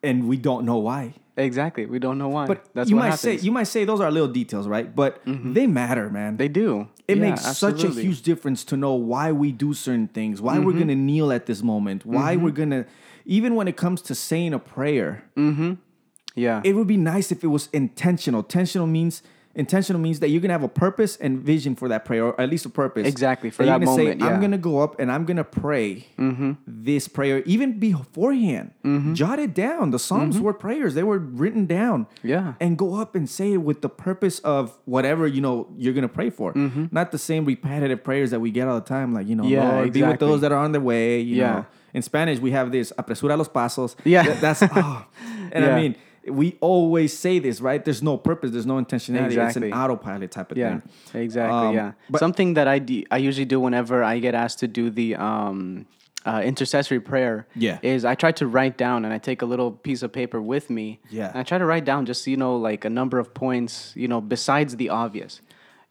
and 0.03 0.27
we 0.27 0.35
don't 0.35 0.65
know 0.65 0.77
why. 0.77 1.13
Exactly. 1.38 1.86
We 1.86 2.00
don't 2.00 2.17
know 2.17 2.30
why. 2.30 2.45
But 2.48 2.65
That's 2.74 2.89
you 2.89 2.95
might 2.95 3.06
happens. 3.12 3.21
Mm-hmm. 3.21 3.38
say 3.39 3.45
you 3.45 3.52
might 3.52 3.63
say 3.67 3.86
those 3.86 4.02
are 4.02 4.10
little 4.12 4.28
details, 4.28 4.67
right? 4.67 4.93
But 4.95 5.21
they 5.26 5.67
matter, 5.67 6.10
man. 6.10 6.38
they 6.38 6.48
do. 6.48 6.88
it 7.08 7.17
Yeah, 7.17 7.30
makes 7.30 7.58
such 7.58 7.84
a 7.84 7.89
huge 7.89 8.21
difference 8.21 8.63
to 8.65 8.78
know 8.78 8.93
why 8.93 9.32
we 9.32 9.52
do 9.52 9.74
certain 9.74 10.08
things, 10.08 10.41
why 10.41 10.56
Mm-hmm. 10.56 10.65
we're 10.65 10.80
gonna 10.80 10.95
kneel 10.95 11.32
at 11.32 11.45
this 11.45 11.62
moment, 11.62 12.06
why 12.06 12.36
we're 12.36 12.52
gonna 12.52 12.86
even 13.26 13.56
when 13.56 13.67
it 13.67 13.76
comes 13.76 14.02
to 14.04 14.13
saying 14.15 14.54
a 14.54 14.60
prayer, 14.60 15.24
Yeah. 16.36 16.62
it 16.63 16.74
would 16.76 16.88
be 16.88 16.98
nice 16.98 17.32
if 17.32 17.43
it 17.43 17.48
was 17.48 17.69
intentional. 17.74 18.41
Intentional 18.41 18.88
means 18.88 19.24
intentional 19.56 20.02
means 20.02 20.20
that 20.20 20.30
you're 20.30 20.41
gonna 20.41 20.54
have 20.54 20.63
a 20.63 20.68
purpose 20.68 21.15
and 21.18 21.39
vision 21.39 21.76
for 21.76 21.88
that 21.89 22.06
prayer, 22.06 22.26
or 22.26 22.39
at 22.41 22.50
least 22.50 22.65
a 22.65 22.70
purpose. 22.70 23.08
Exactly, 23.08 23.50
for 23.50 23.63
you're 23.63 23.72
that 23.72 23.86
gonna 23.86 23.86
moment, 23.98 24.06
Say, 24.08 24.10
yeah. 24.20 24.26
Mm-hmm. 24.26 24.36
I'm 24.36 24.41
gonna 24.41 24.58
go 24.58 24.80
up 24.80 25.00
and 25.00 25.12
I'm 25.12 25.26
gonna 25.26 25.44
pray 25.44 26.08
this 26.68 27.08
prayer, 27.08 27.41
even 27.46 27.80
beforehand. 27.80 28.72
Jot 29.15 29.39
it 29.39 29.54
down. 29.54 29.91
The 29.91 30.00
Psalms 30.00 30.39
were 30.39 30.54
prayers; 30.54 30.94
they 30.94 31.04
were 31.04 31.20
written 31.20 31.65
down. 31.65 32.06
Mm-hmm. 32.06 32.28
Yeah. 32.28 32.54
and 32.60 32.78
go 32.78 32.96
up 32.96 33.15
and 33.15 33.30
say 33.30 33.54
it 33.54 33.58
with 33.58 33.82
the 33.82 33.89
purpose 33.89 34.39
of 34.39 34.78
whatever 34.86 35.28
you 35.28 35.41
know 35.41 35.68
you're 35.78 35.94
gonna 35.94 36.08
pray 36.08 36.30
for. 36.30 36.54
Not 36.91 37.12
the 37.12 37.18
same 37.18 37.46
repetitive 37.46 38.04
prayers 38.04 38.32
that 38.32 38.39
we 38.39 38.52
get 38.52 38.68
all 38.68 38.80
the 38.80 38.86
time, 38.86 39.13
like 39.13 39.28
you 39.28 39.36
know, 39.36 39.44
Mm-hmm. 39.44 39.54
Yeah, 39.54 39.72
Lord, 39.76 39.94
be 39.94 40.04
with 40.04 40.20
those 40.20 40.41
that 40.41 40.52
are 40.52 40.58
on 40.60 40.72
their 40.72 40.82
way. 40.82 41.20
You 41.20 41.36
Yeah. 41.38 41.54
know, 41.54 41.65
in 41.94 42.02
Spanish 42.02 42.39
we 42.39 42.52
have 42.52 42.72
this 42.72 42.91
apresura 42.98 43.38
los 43.38 43.48
pasos. 43.48 43.96
Yeah. 44.04 44.24
That- 44.24 44.41
that's 44.41 44.63
oh. 44.76 45.06
and 45.52 45.63
I 45.65 45.76
mean 45.80 45.96
we 46.27 46.57
always 46.61 47.17
say 47.17 47.39
this, 47.39 47.61
right? 47.61 47.83
There's 47.83 48.01
no 48.03 48.17
purpose, 48.17 48.51
there's 48.51 48.65
no 48.65 48.75
intentionality. 48.75 49.25
Exactly. 49.27 49.67
It's 49.69 49.75
an 49.75 49.81
autopilot 49.81 50.31
type 50.31 50.51
of 50.51 50.57
Yeah, 50.57 50.79
thing. 51.11 51.21
exactly. 51.23 51.57
Um, 51.69 51.75
yeah, 51.75 51.91
but- 52.09 52.19
something 52.19 52.55
that 52.55 52.67
I 52.67 52.79
do, 52.79 53.03
I 53.11 53.17
usually 53.17 53.45
do 53.45 53.59
whenever 53.59 54.03
I 54.03 54.19
get 54.19 54.33
asked 54.35 54.59
to 54.59 54.67
do 54.67 54.89
the 54.89 55.15
um, 55.15 55.85
uh, 56.25 56.41
intercessory 56.43 56.99
prayer. 56.99 57.45
Yeah. 57.55 57.77
is 57.83 58.03
I 58.05 58.15
try 58.15 58.31
to 58.33 58.47
write 58.47 58.77
down 58.77 59.05
and 59.05 59.13
I 59.13 59.19
take 59.19 59.41
a 59.43 59.45
little 59.45 59.71
piece 59.71 60.01
of 60.01 60.11
paper 60.11 60.41
with 60.41 60.69
me. 60.69 60.99
Yeah. 61.09 61.29
and 61.29 61.38
I 61.38 61.43
try 61.43 61.57
to 61.59 61.65
write 61.65 61.85
down 61.85 62.05
just 62.07 62.25
you 62.25 62.38
know 62.38 62.55
like 62.57 62.83
a 62.85 62.89
number 62.89 63.19
of 63.19 63.33
points 63.33 63.93
you 63.95 64.07
know 64.07 64.21
besides 64.21 64.75
the 64.77 64.89
obvious, 64.89 65.41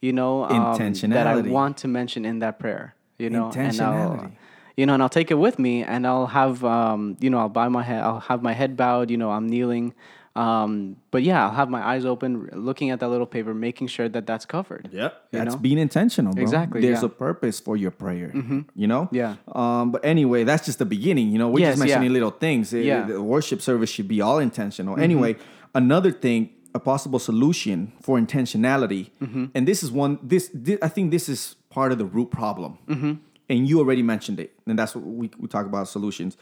you 0.00 0.12
know, 0.12 0.44
um, 0.44 0.76
that 1.10 1.26
I 1.26 1.36
want 1.42 1.76
to 1.78 1.88
mention 1.88 2.24
in 2.24 2.40
that 2.40 2.58
prayer. 2.58 2.94
You 3.16 3.30
know, 3.30 3.52
and 3.54 3.80
I'll, 3.80 4.10
Intentionality. 4.10 4.32
you 4.76 4.86
know, 4.86 4.94
and 4.94 5.02
I'll 5.04 5.08
take 5.08 5.30
it 5.30 5.38
with 5.38 5.56
me, 5.60 5.84
and 5.84 6.04
I'll 6.04 6.26
have, 6.26 6.64
um, 6.64 7.16
you 7.20 7.30
know, 7.30 7.38
I'll 7.38 7.48
bow 7.48 7.68
my 7.68 7.84
head, 7.84 8.02
I'll 8.02 8.18
have 8.18 8.42
my 8.42 8.52
head 8.52 8.76
bowed, 8.76 9.08
you 9.08 9.16
know, 9.16 9.30
I'm 9.30 9.46
kneeling, 9.46 9.94
um, 10.36 10.96
but 11.12 11.22
yeah, 11.22 11.44
I'll 11.44 11.54
have 11.54 11.68
my 11.70 11.80
eyes 11.86 12.04
open, 12.04 12.48
looking 12.52 12.90
at 12.90 12.98
that 13.00 13.08
little 13.08 13.26
paper, 13.26 13.54
making 13.54 13.86
sure 13.86 14.08
that 14.08 14.26
that's 14.26 14.44
covered. 14.44 14.88
Yeah, 14.92 15.10
That's 15.30 15.54
know? 15.54 15.60
being 15.60 15.78
intentional, 15.78 16.32
bro. 16.32 16.42
Exactly, 16.42 16.80
There's 16.80 16.94
yeah. 17.02 17.08
Mm-hmm. 17.08 17.22
a 17.22 17.26
purpose 17.26 17.60
for 17.60 17.76
your 17.76 17.90
prayer. 17.92 18.32
You 18.74 18.86
know? 18.86 19.08
Yeah. 19.12 19.36
Um, 19.52 19.92
but 19.92 20.04
anyway, 20.04 20.42
that's 20.44 20.64
just 20.66 20.78
the 20.80 20.86
beginning. 20.86 21.30
You 21.30 21.38
know, 21.38 21.48
we're 21.48 21.60
Yes, 21.60 21.72
just 21.74 21.80
mentioning 21.80 22.10
yeah. 22.10 22.14
little 22.14 22.30
things. 22.32 22.72
Yeah. 22.72 23.02
Mm-hmm. 23.02 23.12
The 23.12 23.22
worship 23.22 23.62
service 23.62 23.90
should 23.90 24.08
be 24.08 24.20
all 24.20 24.38
intentional. 24.40 24.98
Anyway, 24.98 25.36
another 25.74 26.10
thing, 26.10 26.50
a 26.74 26.80
possible 26.80 27.20
solution 27.20 27.92
for 28.02 28.18
intentionality, 28.18 29.10
Mm-hmm. 29.22 29.44
and 29.54 29.68
this 29.68 29.82
is 29.84 29.92
one, 29.92 30.18
this, 30.22 30.48
thi- 30.48 30.78
I 30.82 30.88
think 30.88 31.10
this 31.12 31.28
is 31.28 31.54
part 31.70 31.92
of 31.92 31.98
the 31.98 32.04
root 32.06 32.30
problem. 32.32 32.78
Mm-hmm. 32.88 33.12
And 33.50 33.68
you 33.68 33.78
already 33.78 34.02
mentioned 34.02 34.40
it. 34.40 34.52
And 34.66 34.76
that's 34.78 34.94
what 34.96 35.04
we, 35.04 35.30
we 35.38 35.46
talk 35.48 35.66
about 35.66 35.86
solutions. 35.86 36.36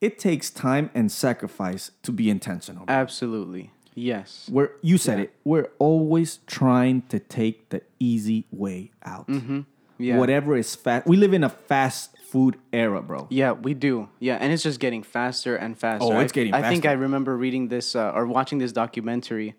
It 0.00 0.18
takes 0.18 0.50
time 0.50 0.90
and 0.94 1.10
sacrifice 1.10 1.90
to 2.02 2.12
be 2.12 2.28
intentional. 2.28 2.84
Absolutely. 2.88 3.70
Yes. 3.94 4.48
We're 4.52 4.72
you 4.82 4.98
said 4.98 5.20
it. 5.20 5.34
We're 5.42 5.70
always 5.78 6.40
trying 6.46 7.02
to 7.08 7.18
take 7.18 7.70
the 7.70 7.82
easy 7.98 8.46
way 8.50 8.90
out. 9.02 9.26
Mm-hmm. 9.26 9.60
Yeah. 9.98 10.18
Whatever 10.18 10.54
is 10.56 10.74
fast. 10.74 11.06
We 11.06 11.16
live 11.16 11.32
in 11.32 11.42
a 11.42 11.48
fast 11.48 12.14
food 12.18 12.58
era, 12.74 13.00
bro. 13.00 13.26
Yeah, 13.30 13.52
we 13.52 13.72
do. 13.72 14.10
Yeah, 14.18 14.36
and 14.36 14.52
it's 14.52 14.62
just 14.62 14.78
getting 14.80 15.02
faster 15.02 15.56
and 15.56 15.78
faster. 15.78 16.04
Oh, 16.12 16.20
it's 16.20 16.32
I- 16.32 16.34
getting 16.34 16.52
I 16.54 16.68
think. 16.68 16.84
I 16.84 16.92
remember 16.92 17.34
reading 17.34 17.68
this 17.68 17.96
uh, 17.96 18.12
or 18.14 18.26
watching 18.26 18.58
this 18.58 18.72
documentary. 18.72 19.54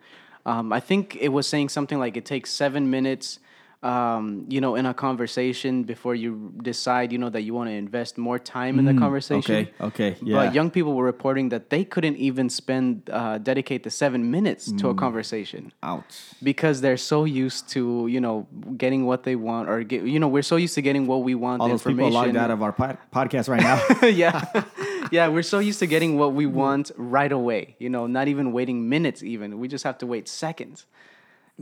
Um, 0.46 0.72
I 0.72 0.80
think 0.80 1.18
it 1.20 1.30
was 1.30 1.48
saying 1.48 1.70
something 1.70 1.98
like 1.98 2.16
it 2.16 2.26
takes 2.26 2.52
seven 2.52 2.90
minutes, 2.92 3.40
um, 3.88 4.46
you 4.50 4.60
know, 4.64 4.74
in 4.80 4.86
a 4.86 4.94
conversation 4.94 5.74
before 5.94 6.16
you 6.24 6.52
decide, 6.62 7.08
you 7.14 7.20
know, 7.24 7.30
that 7.36 7.44
you 7.48 7.54
want 7.60 7.68
to 7.70 7.74
invest 7.88 8.18
more 8.18 8.38
time 8.58 8.74
in 8.80 8.86
the 8.92 8.94
conversation. 9.06 9.56
Mm, 9.56 9.68
okay, 9.84 9.86
okay, 9.90 10.12
yeah. 10.22 10.36
But 10.38 10.54
young 10.58 10.70
people 10.78 10.94
were 11.00 11.06
reporting 11.16 11.48
that 11.54 11.64
they 11.74 11.84
couldn't 11.94 12.18
even 12.18 12.50
spend 12.50 12.88
uh, 13.10 13.38
dedicate 13.52 13.82
the 13.88 13.90
seven 14.04 14.22
minutes 14.38 14.64
to 14.80 14.86
a 14.90 14.94
Mm. 14.94 14.98
conversation 15.06 15.64
Ouch. 15.92 16.16
because 16.50 16.76
they're 16.84 17.04
so 17.14 17.20
used 17.46 17.64
to 17.76 17.82
you 18.16 18.20
know 18.20 18.36
getting 18.84 19.02
what 19.10 19.20
they 19.28 19.36
want 19.50 19.70
or 19.72 19.76
get 19.92 20.00
you 20.04 20.20
know 20.22 20.28
we're 20.36 20.50
so 20.54 20.58
used 20.66 20.76
to 20.80 20.82
getting 20.90 21.04
what 21.12 21.22
we 21.30 21.34
want 21.46 21.58
All 21.62 21.70
those 21.70 21.84
people 21.92 22.10
logged 22.20 22.36
out 22.44 22.52
of 22.56 22.60
our 22.66 22.74
pod- 22.82 22.98
podcast 23.18 23.48
right 23.54 23.66
now. 23.72 23.78
yeah 24.24 24.38
yeah 25.18 25.26
we're 25.34 25.50
so 25.54 25.60
used 25.70 25.80
to 25.80 25.88
getting 25.96 26.12
what 26.22 26.32
we 26.40 26.46
want 26.46 26.86
right 26.98 27.32
away 27.42 27.62
you 27.84 27.90
know 27.96 28.04
not 28.18 28.28
even 28.28 28.46
waiting 28.58 28.78
minutes 28.96 29.20
even 29.34 29.48
we 29.62 29.68
just 29.76 29.86
have 29.90 29.98
to 30.04 30.06
wait 30.14 30.26
seconds 30.46 30.78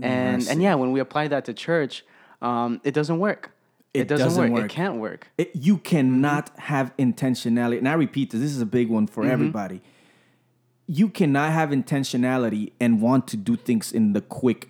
and 0.02 0.42
and 0.52 0.58
yeah 0.62 0.76
when 0.82 0.92
we 0.96 1.00
apply 1.08 1.28
that 1.34 1.44
to 1.46 1.54
church 1.54 2.04
um, 2.50 2.72
it 2.84 2.94
doesn't 3.00 3.20
work 3.28 3.42
It 3.94 4.08
doesn't, 4.08 4.26
doesn't 4.28 4.44
work. 4.54 4.62
work. 4.62 4.72
it 4.72 4.76
can't 4.82 4.98
work 5.08 5.22
It- 5.42 5.52
you 5.68 5.76
cannot 5.92 6.46
have 6.72 6.88
intentionality. 6.98 7.78
And 7.82 7.88
I 7.88 7.94
repeat 8.06 8.26
this, 8.32 8.42
this 8.46 8.52
is 8.58 8.62
a 8.62 8.72
big 8.80 8.88
one 8.90 9.06
Mm-hmm. 9.06 9.14
for 9.16 9.24
everybody. 9.36 9.80
You 10.88 11.08
cannot 11.10 11.52
have 11.60 11.70
intentionality 11.72 12.72
and 12.80 13.02
want 13.02 13.28
to 13.30 13.38
do 13.50 13.56
things 13.56 13.92
in 13.92 14.14
the 14.14 14.22
quick, 14.22 14.70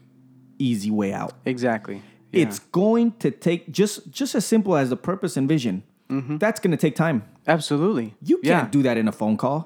easy 0.58 0.92
way 1.00 1.12
out. 1.22 1.34
exactly 1.46 1.98
yeah. 2.32 2.42
It's 2.44 2.60
going 2.60 3.08
to 3.24 3.30
take 3.48 3.62
just 3.72 3.96
just 4.20 4.36
as 4.36 4.46
simple 4.46 4.74
as 4.82 4.90
the 4.90 4.98
purpose 5.12 5.34
and 5.40 5.48
vision. 5.56 5.84
That's 6.44 6.60
going 6.64 6.72
to 6.78 6.82
take 6.86 6.96
time. 6.96 7.24
absolutely 7.48 8.08
You 8.22 8.38
Mm-hmm. 8.38 8.46
yeah. 8.48 8.60
can't 8.60 8.72
do 8.78 8.82
that 8.88 8.98
in 9.02 9.08
a 9.08 9.12
phone 9.22 9.38
call. 9.44 9.60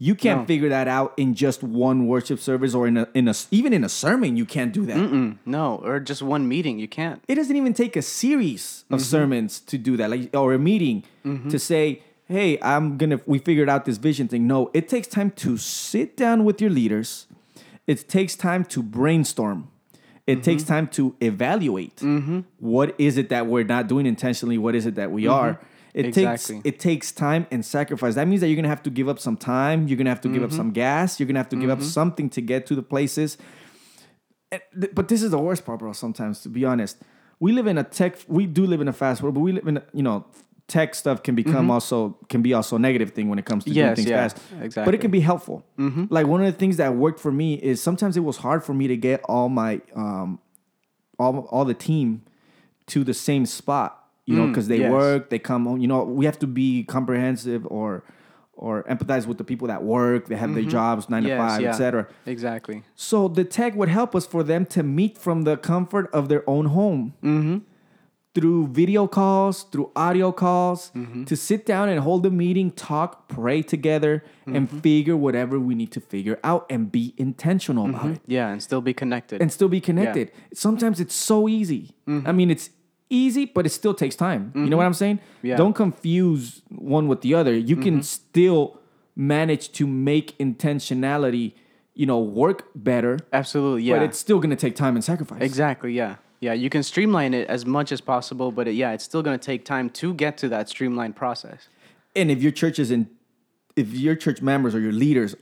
You 0.00 0.14
can't 0.14 0.40
No. 0.42 0.46
figure 0.46 0.68
that 0.68 0.86
out 0.86 1.12
in 1.16 1.34
just 1.34 1.62
one 1.64 2.06
worship 2.06 2.38
service 2.38 2.72
or 2.74 2.86
in 2.86 2.96
a 2.96 3.08
in 3.14 3.26
a 3.26 3.34
even 3.50 3.72
in 3.72 3.82
a 3.82 3.88
sermon. 3.88 4.36
You 4.36 4.44
can't 4.44 4.72
do 4.72 4.86
that. 4.86 4.96
Mm, 4.96 5.38
no 5.44 5.80
or 5.84 5.98
just 5.98 6.22
one 6.22 6.46
meeting 6.46 6.78
you 6.78 6.86
can't 6.86 7.20
It 7.26 7.34
doesn't 7.34 7.56
even 7.56 7.74
take 7.74 7.96
a 7.96 8.02
series 8.02 8.84
of 8.90 9.00
Mm-hmm. 9.00 9.04
sermons 9.16 9.58
to 9.70 9.76
do 9.76 9.96
that, 9.96 10.08
like 10.10 10.30
or 10.36 10.54
a 10.54 10.58
meeting 10.58 11.02
to 11.50 11.58
say, 11.58 12.02
"Hey, 12.26 12.58
I'm 12.62 12.96
gonna 12.96 13.18
we 13.26 13.38
figured 13.38 13.68
out 13.68 13.84
this 13.86 13.98
vision 13.98 14.28
thing." 14.28 14.46
No, 14.46 14.70
it 14.72 14.88
takes 14.88 15.08
time 15.08 15.30
to 15.44 15.56
sit 15.56 16.16
down 16.16 16.44
with 16.44 16.60
your 16.62 16.70
leaders. 16.70 17.26
It 17.88 18.08
takes 18.08 18.36
time 18.36 18.64
to 18.66 18.82
brainstorm. 18.82 19.66
It 20.28 20.42
takes 20.44 20.62
Mm-hmm. 20.62 20.74
time 20.74 20.86
to 20.98 21.14
evaluate. 21.20 21.98
What 22.60 22.94
is 22.98 23.16
it 23.18 23.28
that 23.30 23.46
we're 23.46 23.64
not 23.64 23.88
doing 23.88 24.06
intentionally? 24.06 24.58
What 24.58 24.74
is 24.74 24.84
it 24.86 24.94
that 24.94 25.10
we 25.10 25.26
are? 25.26 25.58
It 25.98 26.02
Mm-hmm. 26.06 26.08
Exactly. 26.20 26.54
takes 26.56 26.66
it 26.70 26.78
takes 26.88 27.12
time 27.12 27.46
and 27.50 27.64
sacrifice. 27.64 28.14
That 28.14 28.28
means 28.28 28.40
that 28.42 28.48
you're 28.48 28.56
gonna 28.62 28.68
have 28.76 28.84
to 28.84 28.90
give 28.98 29.08
up 29.08 29.18
some 29.18 29.36
time. 29.36 29.88
You're 29.88 29.98
gonna 29.98 30.10
have 30.16 30.20
to 30.26 30.28
give 30.34 30.42
up 30.44 30.50
Mm-hmm. 30.50 30.56
some 30.56 30.70
gas. 30.70 31.18
You're 31.18 31.26
gonna 31.26 31.40
have 31.40 31.48
to 31.50 31.56
give 31.56 31.70
up 31.70 31.82
something 31.82 32.30
to 32.30 32.40
get 32.40 32.66
to 32.66 32.74
the 32.76 32.82
places. 32.82 33.36
But 34.94 35.08
this 35.08 35.22
is 35.22 35.30
the 35.32 35.38
worst 35.38 35.66
part, 35.66 35.80
bro. 35.80 35.92
Sometimes, 35.92 36.40
to 36.42 36.48
be 36.48 36.64
honest, 36.64 36.96
we 37.40 37.52
live 37.52 37.66
in 37.66 37.76
a 37.78 37.84
tech. 37.84 38.16
We 38.28 38.46
do 38.46 38.64
live 38.66 38.80
in 38.80 38.88
a 38.88 38.92
fast 38.92 39.22
world, 39.22 39.34
but 39.34 39.40
we 39.40 39.52
live 39.52 39.66
in 39.68 39.76
a, 39.78 39.82
you 39.92 40.02
know 40.02 40.24
tech 40.68 40.94
stuff 40.94 41.22
can 41.22 41.34
become 41.34 41.70
also 41.70 42.16
can 42.28 42.42
be 42.42 42.52
also 42.52 42.76
a 42.76 42.78
negative 42.78 43.10
thing 43.12 43.28
when 43.30 43.38
it 43.38 43.44
comes 43.46 43.64
to 43.64 43.70
doing 43.72 43.86
Mm-hmm. 43.86 43.94
Things 43.96 44.08
yeah, 44.08 44.28
fast. 44.28 44.74
But 44.84 44.94
it 44.94 44.98
can 44.98 45.10
be 45.10 45.20
helpful. 45.20 45.64
Like 46.10 46.26
one 46.26 46.40
of 46.44 46.46
the 46.52 46.58
things 46.58 46.76
that 46.76 46.94
worked 46.94 47.20
for 47.20 47.32
me 47.32 47.54
is 47.54 47.82
sometimes 47.82 48.16
it 48.16 48.20
was 48.20 48.36
hard 48.38 48.62
for 48.64 48.74
me 48.74 48.86
to 48.88 48.96
get 48.96 49.20
all 49.24 49.48
my 49.48 49.80
um 49.96 50.38
all 51.18 51.40
all 51.50 51.64
the 51.64 51.74
team 51.74 52.22
to 52.86 53.02
the 53.04 53.14
same 53.14 53.44
spot. 53.46 54.07
You 54.28 54.36
know, 54.36 54.44
mm, 54.44 54.48
because 54.48 54.68
they 54.68 54.80
yes. 54.80 54.92
work, 54.92 55.30
they 55.30 55.38
come 55.38 55.64
home. 55.64 55.80
You 55.80 55.88
know, 55.88 56.04
we 56.04 56.26
have 56.26 56.38
to 56.40 56.46
be 56.46 56.84
comprehensive 56.84 57.66
or 57.66 58.04
or 58.52 58.82
empathize 58.82 59.26
with 59.26 59.38
the 59.38 59.44
people 59.44 59.68
that 59.68 59.82
work. 59.82 60.26
They 60.26 60.36
have 60.36 60.52
their 60.52 60.62
mm-hmm. 60.62 60.70
jobs 60.70 61.08
nine 61.08 61.22
to 61.22 61.34
five, 61.38 61.62
yeah. 61.62 61.70
etc. 61.70 62.08
exactly 62.26 62.82
So 62.94 63.28
the 63.28 63.44
tech 63.44 63.74
would 63.74 63.88
help 63.88 64.14
us 64.14 64.26
for 64.26 64.42
them 64.42 64.66
to 64.66 64.82
meet 64.82 65.16
from 65.16 65.44
the 65.44 65.56
comfort 65.56 66.10
of 66.12 66.28
their 66.28 66.48
own 66.48 66.66
home. 66.66 67.14
Mm-hmm. 67.22 67.58
Through 68.34 68.68
video 68.68 69.08
calls, 69.08 69.64
through 69.64 69.90
audio 69.96 70.30
calls, 70.30 70.92
mm-hmm. 70.94 71.24
to 71.24 71.34
sit 71.34 71.64
down 71.64 71.88
and 71.88 72.00
hold 72.00 72.24
a 72.26 72.30
meeting, 72.30 72.70
talk, 72.70 73.28
pray 73.28 73.62
together, 73.62 74.22
and 74.46 74.70
figure 74.82 75.16
whatever 75.16 75.58
we 75.58 75.74
need 75.74 75.90
to 75.92 76.00
figure 76.00 76.38
out 76.44 76.66
and 76.70 76.92
be 76.92 77.14
intentional 77.16 77.88
about 77.88 78.10
it 78.10 78.20
yeah 78.26 78.48
and 78.50 78.62
still 78.62 78.80
be 78.80 78.92
connected 78.92 79.40
and 79.40 79.50
still 79.50 79.68
be 79.68 79.80
connected. 79.80 80.30
Sometimes 80.52 81.00
it's 81.00 81.14
so 81.14 81.48
easy. 81.48 81.96
I 82.06 82.32
mean, 82.32 82.50
it's 82.50 82.70
easy, 83.10 83.44
but 83.46 83.66
it 83.66 83.70
still 83.70 83.94
takes 83.94 84.16
time. 84.16 84.52
You 84.54 84.60
know 84.60 84.66
mm-hmm. 84.66 84.76
what 84.76 84.86
I'm 84.86 84.94
saying? 84.94 85.20
Yeah. 85.42 85.56
Don't 85.56 85.74
confuse 85.74 86.62
one 86.68 87.08
with 87.08 87.22
the 87.22 87.34
other. 87.34 87.56
You 87.56 87.76
can 87.76 87.94
mm-hmm. 87.94 88.02
still 88.02 88.78
manage 89.16 89.72
to 89.72 89.86
make 89.86 90.38
intentionality, 90.38 91.52
you 91.94 92.06
know, 92.06 92.20
work 92.20 92.68
better, 92.74 93.18
Absolutely, 93.32 93.82
yeah. 93.82 93.96
but 93.96 94.04
it's 94.04 94.18
still 94.18 94.38
going 94.38 94.50
to 94.50 94.56
take 94.56 94.76
time 94.76 94.94
and 94.94 95.04
sacrifice. 95.04 95.42
exactly, 95.42 95.92
yeah. 95.92 96.16
Yeah, 96.40 96.52
you 96.52 96.70
can 96.70 96.84
streamline 96.84 97.34
it 97.34 97.48
as 97.48 97.66
much 97.66 97.90
as 97.90 98.00
possible, 98.00 98.52
but 98.52 98.68
it, 98.68 98.74
yeah, 98.74 98.92
it's 98.92 99.02
still 99.02 99.22
going 99.22 99.36
to 99.36 99.44
take 99.44 99.64
time 99.64 99.90
to 99.90 100.14
get 100.14 100.38
to 100.38 100.48
that 100.50 100.68
streamlined 100.68 101.16
process. 101.16 101.68
And 102.14 102.30
if 102.30 102.40
your 102.40 102.52
church 102.52 102.78
is 102.78 102.92
in, 102.92 103.10
if 103.74 103.92
your 103.92 104.14
church 104.14 104.40
members 104.40 104.72
or 104.72 104.78
your 104.78 104.92
leaders 104.92 105.34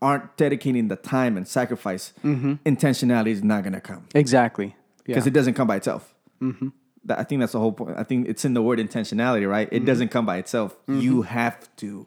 aren't 0.00 0.34
dedicating 0.38 0.88
the 0.88 0.96
time 0.96 1.36
and 1.36 1.46
sacrifice, 1.46 2.14
mm-hmm. 2.24 2.54
intentionality 2.64 3.28
is 3.28 3.42
not 3.42 3.62
going 3.62 3.74
to 3.74 3.80
come 3.80 4.06
Exactly. 4.14 4.76
Yeah. 5.06 5.14
because 5.14 5.26
it 5.26 5.32
doesn't 5.32 5.54
come 5.54 5.66
by 5.66 5.76
itself. 5.76 6.14
Mm-hmm. 6.40 6.68
I 7.08 7.22
think 7.24 7.40
that's 7.40 7.52
the 7.52 7.60
whole 7.60 7.72
point. 7.72 7.96
I 7.98 8.02
think 8.02 8.28
it's 8.28 8.44
in 8.44 8.54
the 8.54 8.62
word 8.62 8.78
intentionality, 8.78 9.48
right? 9.48 9.68
It 9.70 9.84
doesn't 9.84 10.08
come 10.08 10.24
by 10.24 10.38
itself. 10.38 10.76
You 10.88 11.22
have 11.22 11.68
to 11.76 12.06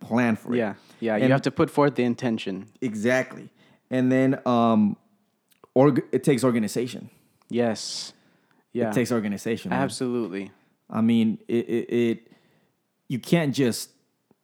plan 0.00 0.36
for 0.36 0.54
it. 0.54 0.58
yeah. 0.58 0.74
Yeah, 1.00 1.16
you 1.16 1.28
have 1.28 1.42
to 1.42 1.50
put 1.50 1.70
forth 1.70 1.94
the 1.96 2.02
intention. 2.04 2.66
Exactly. 2.80 3.50
And 3.90 4.10
then 4.10 4.40
um, 4.46 4.96
org- 5.74 6.04
it 6.12 6.24
takes 6.24 6.42
organization. 6.42 7.10
Yes. 7.50 8.12
Yeah. 8.72 8.88
It 8.90 8.94
takes 8.94 9.12
organization. 9.12 9.70
man. 9.70 9.80
Absolutely. 9.82 10.50
I 10.90 11.00
mean, 11.00 11.38
it, 11.46 11.68
it, 11.68 11.92
it 11.92 12.32
you 13.08 13.18
can't 13.18 13.54
just 13.54 13.90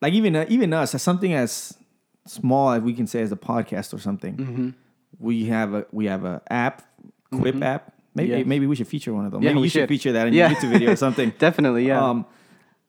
like 0.03 0.13
even 0.13 0.37
even 0.49 0.73
us 0.73 0.95
as 0.95 1.03
something 1.03 1.33
as 1.33 1.77
small 2.27 2.71
as 2.73 2.83
we 2.83 2.93
can 2.93 3.07
say 3.07 3.23
as 3.23 3.33
a 3.33 3.37
podcast 3.37 3.93
or 3.95 3.99
something. 3.99 4.37
Mm-hmm. 4.37 4.69
We 5.19 5.47
have 5.47 5.75
a 5.75 5.87
we 5.93 6.07
have 6.07 6.25
a 6.25 6.43
app, 6.51 6.83
Quip 7.33 7.63
app. 7.63 7.95
Maybe 8.15 8.31
Yeah. 8.31 8.43
maybe 8.45 8.67
we 8.67 8.75
should 8.77 8.89
feature 8.89 9.13
one 9.15 9.25
of 9.27 9.33
them. 9.33 9.43
Yeah, 9.43 9.51
maybe 9.51 9.61
we 9.61 9.67
you 9.67 9.71
should 9.71 9.81
should. 9.83 9.89
feature 9.89 10.13
that 10.13 10.27
in 10.29 10.35
Yeah. 10.35 10.49
your 10.51 10.59
YouTube 10.59 10.71
video 10.73 10.93
or 10.93 10.97
something. 10.97 11.33
Definitely, 11.39 11.87
yeah. 11.87 12.05
Um, 12.05 12.27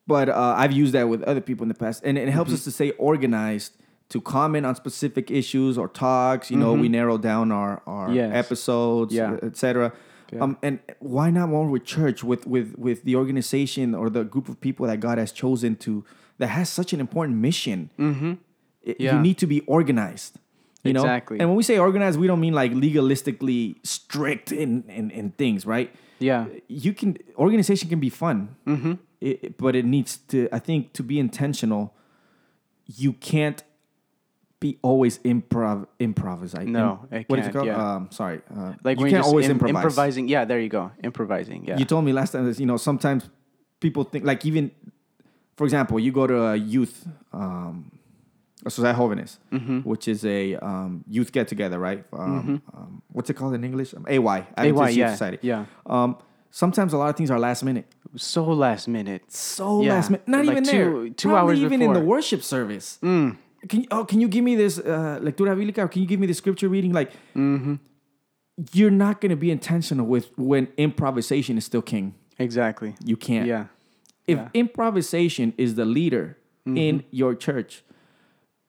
but 0.08 0.30
uh, 0.30 0.56
I've 0.58 0.72
used 0.72 0.94
that 0.94 1.08
with 1.10 1.22
other 1.24 1.42
people 1.42 1.64
in 1.64 1.70
the 1.70 1.76
past, 1.76 2.04
and 2.04 2.18
it 2.18 2.28
helps 2.30 2.50
Mm-hmm. 2.50 2.56
us 2.56 2.64
to 2.66 2.72
stay 2.72 2.92
organized, 2.92 3.78
to 4.10 4.20
comment 4.20 4.66
on 4.66 4.76
specific 4.76 5.30
issues 5.32 5.78
or 5.78 5.88
talks. 5.88 6.50
You 6.52 6.58
know, 6.58 6.74
we 6.74 6.90
narrow 6.90 7.18
down 7.18 7.52
our 7.52 7.82
our 7.86 8.08
Mm-hmm. 8.08 8.16
Yes. 8.16 8.46
episodes, 8.46 9.14
Yeah. 9.14 9.38
etc. 9.44 9.94
Yeah. 10.34 10.40
Um, 10.44 10.58
and 10.64 10.80
why 11.00 11.30
not 11.30 11.50
more 11.50 11.68
with 11.68 11.84
church, 11.86 12.24
with 12.24 12.48
with 12.48 12.76
with 12.78 13.04
the 13.04 13.16
organization 13.16 13.94
or 13.94 14.10
the 14.10 14.24
group 14.24 14.50
of 14.50 14.60
people 14.60 14.88
that 14.88 15.00
God 15.00 15.18
has 15.18 15.32
chosen 15.32 15.76
to 15.86 16.04
that 16.40 16.48
has 16.48 16.68
such 16.70 16.94
an 16.94 17.00
important 17.00 17.38
mission. 17.38 17.90
Mm-hmm. 18.00 18.34
You 18.84 18.96
Yeah. 18.98 19.22
need 19.22 19.38
to 19.38 19.46
be 19.48 19.60
organized. 19.68 20.40
You 20.84 20.94
know, 20.94 21.02
Exactly. 21.02 21.40
and 21.40 21.50
when 21.50 21.58
we 21.58 21.64
say 21.64 21.78
organized, 21.78 22.20
we 22.20 22.26
don't 22.28 22.40
mean 22.40 22.54
like 22.54 22.72
legalistically 22.72 23.76
strict 23.84 24.52
in 24.52 24.84
in, 24.90 25.12
in 25.12 25.32
things, 25.32 25.66
right? 25.66 25.94
yeah. 26.22 26.46
you 26.68 26.94
can 26.94 27.18
organization 27.36 27.90
can 27.90 28.00
be 28.00 28.10
fun 28.10 28.56
mm-hmm. 28.66 28.94
it, 29.20 29.58
but 29.58 29.76
it 29.76 29.86
needs 29.86 30.18
to 30.18 30.48
i 30.52 30.60
think 30.60 30.94
to 30.94 31.04
be 31.04 31.20
intentional 31.20 31.94
you 32.86 33.14
can't 33.14 33.64
be 34.60 34.78
always 34.84 35.18
improv 35.20 35.88
improvising 36.00 36.72
No, 36.72 37.08
it 37.12 37.28
what 37.28 37.40
is 37.40 37.48
it 37.48 37.54
called 37.54 37.66
yeah. 37.66 37.96
um 37.96 38.10
sorry 38.12 38.42
uh, 38.56 38.74
Like 38.84 39.00
you 39.00 39.08
can't 39.10 39.26
always 39.26 39.46
im- 39.50 39.54
improvise 39.54 39.76
improvising. 39.76 40.28
Yeah, 40.28 40.46
there 40.46 40.60
you 40.60 40.70
go. 40.70 40.92
Improvising. 41.04 41.66
Yeah. 41.66 41.80
you 41.80 41.86
told 41.86 42.06
me 42.06 42.14
last 42.14 42.34
time 42.34 42.46
that 42.46 42.60
you 42.60 42.68
know 42.68 42.78
sometimes 42.78 43.28
people 43.80 44.04
think 44.04 44.24
like 44.24 44.46
even 44.46 44.70
for 45.58 45.64
example 45.64 46.00
you 46.00 46.12
go 46.12 46.28
to 46.28 46.38
a 46.54 46.56
youth 46.56 47.08
um 47.34 47.92
Sociedad 48.66 48.96
Jóvenes, 48.96 49.38
Mm-hmm. 49.52 49.80
which 49.80 50.08
is 50.08 50.24
a 50.26 50.56
um, 50.58 51.04
youth 51.08 51.32
get 51.32 51.48
together, 51.48 51.80
right? 51.80 52.04
Um, 52.14 52.62
um, 52.74 53.02
what's 53.12 53.30
it 53.30 53.34
called 53.36 53.54
in 53.56 53.64
English? 53.64 53.94
Um, 53.94 54.06
AY, 54.08 54.18
AY, 54.18 54.48
Adventist 54.58 54.90
Youth 54.90 54.98
yeah. 54.98 55.12
Society. 55.12 55.40
Yeah. 55.42 55.66
Um, 55.86 56.18
sometimes 56.52 56.94
a 56.94 56.98
lot 56.98 57.10
of 57.10 57.16
things 57.16 57.32
are 57.32 57.40
last 57.40 57.64
minute. 57.64 57.86
So 58.18 58.44
last 58.46 58.88
minute. 58.88 59.24
so 59.32 59.82
Yeah. 59.82 59.94
last 59.94 60.10
minute. 60.12 60.28
Not 60.28 60.46
Like 60.46 60.52
even 60.58 60.64
two- 60.64 60.72
there. 60.72 61.10
two 61.10 61.30
Probably 61.30 61.54
hours 61.56 61.60
even 61.60 61.82
in 61.82 61.94
the. 61.94 62.00
Mm. 62.02 62.06
worship 62.06 62.44
service. 62.44 62.98
Can 63.02 63.38
you, 63.82 63.86
oh, 63.92 64.06
can 64.06 64.20
you 64.20 64.28
give 64.28 64.44
me 64.44 64.56
this 64.56 64.80
uh, 64.80 65.20
lectura 65.22 65.56
bíblica? 65.56 65.80
Or 65.84 65.88
can 65.88 66.02
you 66.02 66.08
give 66.08 66.20
me 66.20 66.28
the 66.28 66.34
scripture 66.34 66.68
reading? 66.70 66.94
Like, 66.94 67.12
Mm-hmm. 67.36 67.76
you're 68.74 68.92
not 68.92 69.22
going 69.22 69.30
to 69.30 69.36
be 69.36 69.50
intentional 69.52 70.06
with 70.06 70.30
when 70.38 70.68
improvisation 70.78 71.58
is 71.58 71.66
still 71.66 71.82
king. 71.82 72.14
Exactly. 72.40 72.96
You 73.06 73.18
can't. 73.18 73.48
Yeah. 73.48 73.66
If 74.28 74.38
yeah. 74.38 74.50
improvisation 74.54 75.54
is 75.58 75.76
the 75.76 75.86
leader 75.86 76.38
in 76.66 77.04
your 77.12 77.34
church, 77.36 77.84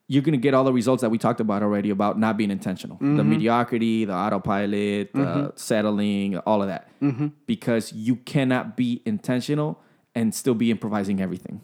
you're 0.09 0.23
going 0.23 0.33
to 0.33 0.38
get 0.38 0.53
all 0.53 0.65
the 0.65 0.73
results 0.73 1.01
that 1.01 1.11
we 1.11 1.19
talked 1.19 1.41
about 1.41 1.62
already 1.62 1.91
about 1.91 2.19
not 2.19 2.37
being 2.37 2.51
intentional. 2.51 2.99
The 2.99 3.05
mm-hmm. 3.07 3.31
mediocrity, 3.31 4.05
the 4.05 4.15
autopilot, 4.15 5.12
the 5.12 5.19
mm-hmm. 5.19 5.47
settling, 5.57 6.38
all 6.38 6.61
of 6.61 6.69
that. 6.69 6.88
Mm-hmm. 7.01 7.29
Because 7.47 7.93
you 7.93 8.17
cannot 8.17 8.77
be 8.77 9.01
intentional 9.07 9.81
and 10.15 10.35
still 10.35 10.55
be 10.55 10.71
improvising 10.71 11.21
everything. 11.21 11.61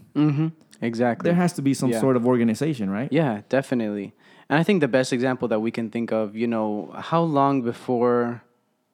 Exactly. 0.81 1.29
There 1.29 1.35
has 1.35 1.53
to 1.55 1.63
be 1.63 1.75
some 1.75 1.91
Yeah. 1.91 2.01
sort 2.01 2.17
of 2.17 2.27
organization, 2.27 2.89
right? 2.89 3.13
Yeah, 3.13 3.43
definitely. 3.49 4.15
And 4.49 4.59
I 4.59 4.63
think 4.63 4.81
the 4.81 4.89
best 4.89 5.13
example 5.13 5.49
that 5.49 5.61
we 5.61 5.71
can 5.71 5.91
think 5.91 6.13
of, 6.13 6.35
you 6.35 6.47
know, 6.47 6.95
how 6.97 7.23
long 7.23 7.63
before, 7.63 8.43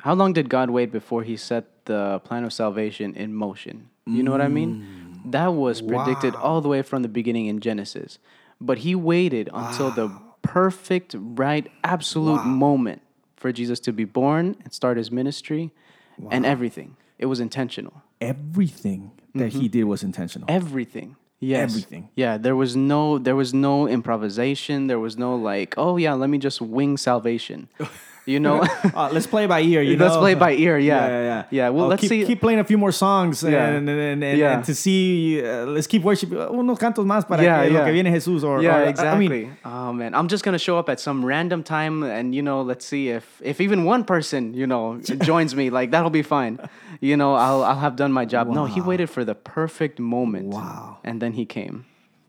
how 0.00 0.14
long 0.14 0.33
did 0.33 0.48
God 0.48 0.70
wait 0.70 0.90
before 0.90 1.22
he 1.22 1.37
set 1.37 1.85
the 1.85 2.20
plan 2.24 2.42
of 2.42 2.52
salvation 2.52 3.14
in 3.14 3.35
motion? 3.35 3.90
You 4.07 4.22
know 4.22 4.33
what 4.33 4.42
I 4.42 4.48
mean? 4.48 4.85
Mm. 5.24 5.33
That 5.33 5.54
was 5.54 5.80
predicted 5.80 6.35
all 6.35 6.61
the 6.61 6.68
way 6.68 6.83
from 6.83 7.02
the 7.02 7.09
beginning 7.09 7.46
in 7.46 7.61
Genesis. 7.61 8.18
But 8.64 8.79
he 8.79 8.94
waited 8.94 9.48
until 9.53 9.90
the 9.90 10.11
perfect, 10.42 11.14
right, 11.18 11.70
absolute 11.83 12.44
moment 12.44 13.03
for 13.37 13.53
Jesus 13.53 13.81
to 13.81 13.92
be 13.92 14.05
born 14.05 14.57
and 14.64 14.72
start 14.72 14.96
his 14.96 15.11
ministry 15.11 15.70
and 16.31 16.46
everything. 16.46 16.96
It 17.18 17.27
was 17.27 17.40
intentional. 17.40 18.03
Everything 18.20 19.12
that 19.35 19.53
he 19.53 19.61
mm-hmm. 19.61 19.66
did 19.68 19.85
was 19.85 20.03
intentional. 20.03 20.46
Everything. 20.48 21.16
Yes. 21.40 21.70
Everything. 21.70 22.09
Yeah, 22.14 22.38
there 22.38 22.57
was 22.57 22.74
no 22.74 23.18
there 23.18 23.37
was 23.37 23.53
no 23.53 23.87
improvisation. 23.87 24.87
There 24.87 24.98
was 24.98 25.18
no 25.18 25.37
like, 25.37 25.74
oh 25.77 25.96
yeah, 25.96 26.14
let 26.14 26.31
me 26.31 26.38
just 26.38 26.61
wing 26.61 26.96
salvation. 26.96 27.68
You 28.26 28.40
know? 28.40 28.62
Uh, 28.94 29.08
let's 29.12 29.26
play 29.26 29.46
by 29.46 29.60
ear. 29.60 29.82
You 29.82 29.96
Let's 29.96 30.14
know? 30.14 30.20
play 30.20 30.34
by 30.34 30.52
ear, 30.52 30.78
yeah. 30.78 31.06
yeah, 31.08 31.22
yeah. 31.22 31.44
Yeah, 31.50 31.68
well, 31.70 31.87
Oh, 31.87 31.88
let's 31.88 32.00
keep, 32.00 32.10
see- 32.10 32.24
Keep 32.24 32.40
playing 32.40 32.60
a 32.60 32.64
few 32.64 32.78
more 32.78 32.92
songs, 32.92 33.42
Yeah. 33.42 33.66
and, 33.66 33.88
and, 33.88 34.22
and, 34.22 34.38
Yeah. 34.38 34.54
and 34.54 34.64
to 34.64 34.74
see. 34.74 35.42
Uh, 35.44 35.66
let's 35.66 35.87
keep 35.88 36.02
worshiping 36.04 36.38
unos 36.38 36.78
cantos 36.78 37.04
más 37.04 37.26
para 37.26 37.42
Yeah, 37.42 37.64
que 37.64 37.72
lo 37.72 37.84
que 37.84 37.92
viene 37.92 38.10
Jesús. 38.12 38.44
Or 38.44 38.62
yeah, 38.62 38.78
or, 38.78 38.84
exactly. 38.84 39.26
I 39.26 39.28
mean, 39.28 39.56
oh 39.64 39.92
man, 39.92 40.14
I'm 40.14 40.28
just 40.28 40.44
gonna 40.44 40.58
show 40.58 40.78
up 40.78 40.88
at 40.88 41.00
some 41.00 41.24
random 41.24 41.62
time, 41.64 42.02
and 42.04 42.34
you 42.34 42.42
know, 42.42 42.62
let's 42.62 42.84
see 42.87 43.08
if 43.08 43.24
if 43.42 43.60
even 43.60 43.84
one 43.84 44.04
person, 44.04 44.54
you 44.54 44.66
know, 44.66 45.00
joins 45.22 45.54
me. 45.56 45.70
Like 45.70 45.90
that'll 45.90 46.10
be 46.10 46.22
fine. 46.22 46.60
You 47.00 47.16
know, 47.16 47.34
I'll 47.34 47.64
I'll 47.64 47.80
have 47.80 47.96
done 47.96 48.12
my 48.12 48.24
job. 48.26 48.46
No, 48.48 48.66
he 48.66 48.80
waited 48.80 49.10
for 49.10 49.24
the 49.24 49.34
perfect 49.34 49.98
moment. 49.98 50.48
Wow. 50.54 50.98
And 51.02 51.20
then 51.20 51.32
he 51.32 51.44
came. 51.46 51.84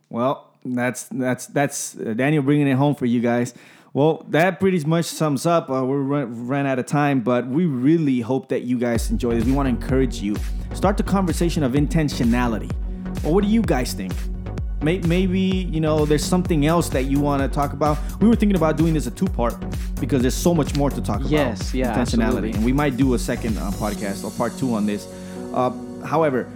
Well, 0.10 0.48
that's 0.66 1.04
that's 1.12 1.46
that's 1.48 1.96
uh, 2.00 2.14
Daniel 2.16 2.42
bringing 2.42 2.68
it 2.68 2.76
home 2.78 2.96
for 2.96 3.06
you 3.06 3.22
guys. 3.22 3.54
Well, 3.96 4.26
that 4.28 4.60
pretty 4.60 4.84
much 4.86 5.06
sums 5.06 5.46
up. 5.46 5.70
Uh, 5.70 5.86
we 5.86 5.96
ran, 5.96 6.48
ran 6.48 6.68
out 6.68 6.80
of 6.80 6.86
time, 6.86 7.22
but 7.22 7.48
we 7.48 7.66
really 7.66 8.20
hope 8.20 8.50
that 8.50 8.64
you 8.64 8.78
guys 8.78 9.10
enjoy 9.10 9.36
this. 9.36 9.46
We 9.46 9.54
want 9.54 9.68
to 9.68 9.70
encourage 9.70 10.18
you. 10.18 10.36
Start 10.74 10.98
the 10.98 11.04
conversation 11.04 11.64
of 11.64 11.72
intentionality. 11.72 12.70
Well, 13.24 13.34
what 13.34 13.46
do 13.46 13.50
you 13.50 13.62
guys 13.62 13.94
think? 13.94 14.12
May- 14.82 15.00
Maybe 15.00 15.40
you 15.40 15.80
know 15.80 16.06
there's 16.06 16.26
something 16.26 16.66
else 16.66 16.90
that 16.90 17.04
you 17.04 17.22
want 17.22 17.42
to 17.42 17.48
talk 17.48 17.72
about. 17.72 17.98
We 18.20 18.28
were 18.28 18.36
thinking 18.36 18.58
about 18.58 18.76
doing 18.76 18.94
this 18.94 19.08
a 19.08 19.12
two 19.12 19.28
part 19.28 19.56
because 20.02 20.22
there's 20.22 20.36
so 20.36 20.54
much 20.54 20.76
more 20.76 20.90
to 20.90 21.02
talk 21.02 21.22
about. 21.22 21.32
Yes, 21.32 21.74
yeah, 21.74 21.94
intentionality, 21.96 22.02
absolutely. 22.02 22.52
and 22.52 22.66
we 22.66 22.74
might 22.74 22.98
do 22.98 23.14
a 23.14 23.18
second 23.18 23.58
uh, 23.58 23.72
podcast 23.72 24.26
or 24.26 24.32
part 24.32 24.58
two 24.58 24.74
on 24.74 24.86
this. 24.86 25.08
Uh, 25.54 25.70
however, 26.04 26.52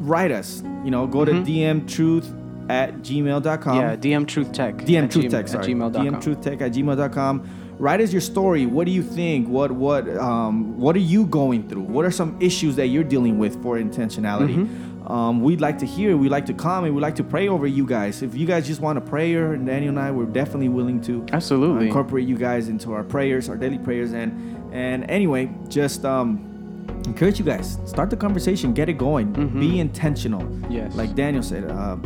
write 0.00 0.30
us. 0.30 0.62
You 0.84 0.90
know, 0.90 1.06
go 1.06 1.26
to 1.26 1.32
dmtruth 1.32 2.24
at 2.68 2.98
gmail.com. 2.98 3.78
Mm-hmm. 3.78 4.08
yeah, 4.08 4.18
DM 4.18 4.26
Truth 4.26 4.52
Tech. 4.52 4.76
DM 4.76 5.04
at 5.04 5.10
Truth 5.10 5.30
Tech, 5.30 5.44
at 5.44 5.50
sorry. 5.50 5.66
gmail.com. 5.66 6.06
DM 6.06 6.22
Truth 6.22 6.40
Tech 6.42 6.60
at 6.60 6.72
gmail.com. 6.72 7.74
Write 7.78 8.00
us 8.00 8.12
your 8.12 8.20
story. 8.20 8.66
What 8.66 8.86
do 8.86 8.90
you 8.90 9.04
think? 9.04 9.48
What 9.48 9.70
what 9.70 10.08
um, 10.16 10.76
what 10.78 10.96
are 10.96 11.00
you 11.00 11.26
going 11.26 11.68
through? 11.68 11.82
What 11.82 12.04
are 12.04 12.10
some 12.10 12.36
issues 12.40 12.74
that 12.76 12.88
you're 12.88 13.04
dealing 13.04 13.38
with 13.38 13.62
for 13.62 13.78
intentionality? 13.78 14.56
Mm-hmm. 14.56 15.06
Um, 15.10 15.40
we'd 15.42 15.60
like 15.60 15.78
to 15.78 15.86
hear. 15.86 16.16
We'd 16.16 16.30
like 16.30 16.44
to 16.46 16.54
comment. 16.54 16.92
We'd 16.92 17.00
like 17.02 17.14
to 17.16 17.24
pray 17.24 17.48
over 17.48 17.66
you 17.68 17.86
guys. 17.86 18.20
If 18.22 18.34
you 18.34 18.46
guys 18.46 18.66
just 18.66 18.80
want 18.80 18.98
a 18.98 19.00
prayer, 19.00 19.52
and 19.52 19.64
Daniel 19.64 19.90
and 19.90 20.00
I, 20.00 20.10
we're 20.10 20.26
definitely 20.26 20.68
willing 20.68 21.00
to 21.02 21.24
Absolutely. 21.32 21.86
incorporate 21.86 22.26
you 22.28 22.36
guys 22.36 22.68
into 22.68 22.92
our 22.92 23.04
prayers, 23.04 23.48
our 23.48 23.56
daily 23.56 23.78
prayers, 23.78 24.12
and 24.12 24.32
and 24.74 25.08
anyway, 25.08 25.48
just 25.68 26.04
um, 26.04 26.84
encourage 27.06 27.38
you 27.38 27.44
guys. 27.44 27.78
Start 27.86 28.10
the 28.10 28.16
conversation. 28.16 28.74
Get 28.74 28.88
it 28.88 28.94
going. 28.98 29.32
Be 29.58 29.78
intentional. 29.78 30.42
Mm-hmm. 30.42 30.72
Yes. 30.72 30.94
Like 30.96 31.14
Daniel 31.14 31.42
said, 31.44 31.70
uh, 31.70 31.96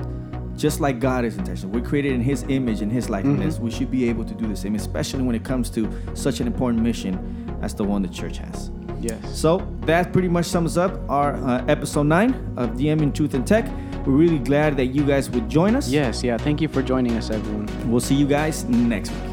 just 0.62 0.78
like 0.78 1.00
God 1.00 1.24
is 1.24 1.36
intentional. 1.36 1.72
We're 1.72 1.84
created 1.84 2.12
in 2.12 2.20
His 2.20 2.44
image 2.44 2.82
and 2.82 2.92
His 2.92 3.10
likeness. 3.10 3.56
Mm-hmm. 3.56 3.64
We 3.64 3.70
should 3.72 3.90
be 3.90 4.08
able 4.08 4.24
to 4.24 4.32
do 4.32 4.46
the 4.46 4.54
same, 4.54 4.76
especially 4.76 5.24
when 5.24 5.34
it 5.34 5.42
comes 5.42 5.68
to 5.70 5.90
such 6.14 6.38
an 6.38 6.46
important 6.46 6.84
mission 6.84 7.58
as 7.62 7.74
the 7.74 7.82
one 7.82 8.00
the 8.00 8.08
church 8.08 8.38
has. 8.38 8.70
Yes. 9.00 9.36
So 9.36 9.66
that 9.86 10.12
pretty 10.12 10.28
much 10.28 10.46
sums 10.46 10.78
up 10.78 11.00
our 11.10 11.34
uh, 11.34 11.64
episode 11.66 12.04
nine 12.04 12.32
of 12.56 12.70
DM 12.74 13.02
in 13.02 13.12
Truth 13.12 13.34
and 13.34 13.44
Tech. 13.44 13.66
We're 14.06 14.12
really 14.12 14.38
glad 14.38 14.76
that 14.76 14.86
you 14.86 15.04
guys 15.04 15.28
would 15.30 15.48
join 15.48 15.74
us. 15.74 15.88
Yes, 15.88 16.22
yeah. 16.22 16.38
Thank 16.38 16.60
you 16.60 16.68
for 16.68 16.80
joining 16.80 17.16
us, 17.16 17.30
everyone. 17.30 17.66
We'll 17.90 18.00
see 18.00 18.14
you 18.14 18.28
guys 18.28 18.62
next 18.64 19.10
week. 19.10 19.31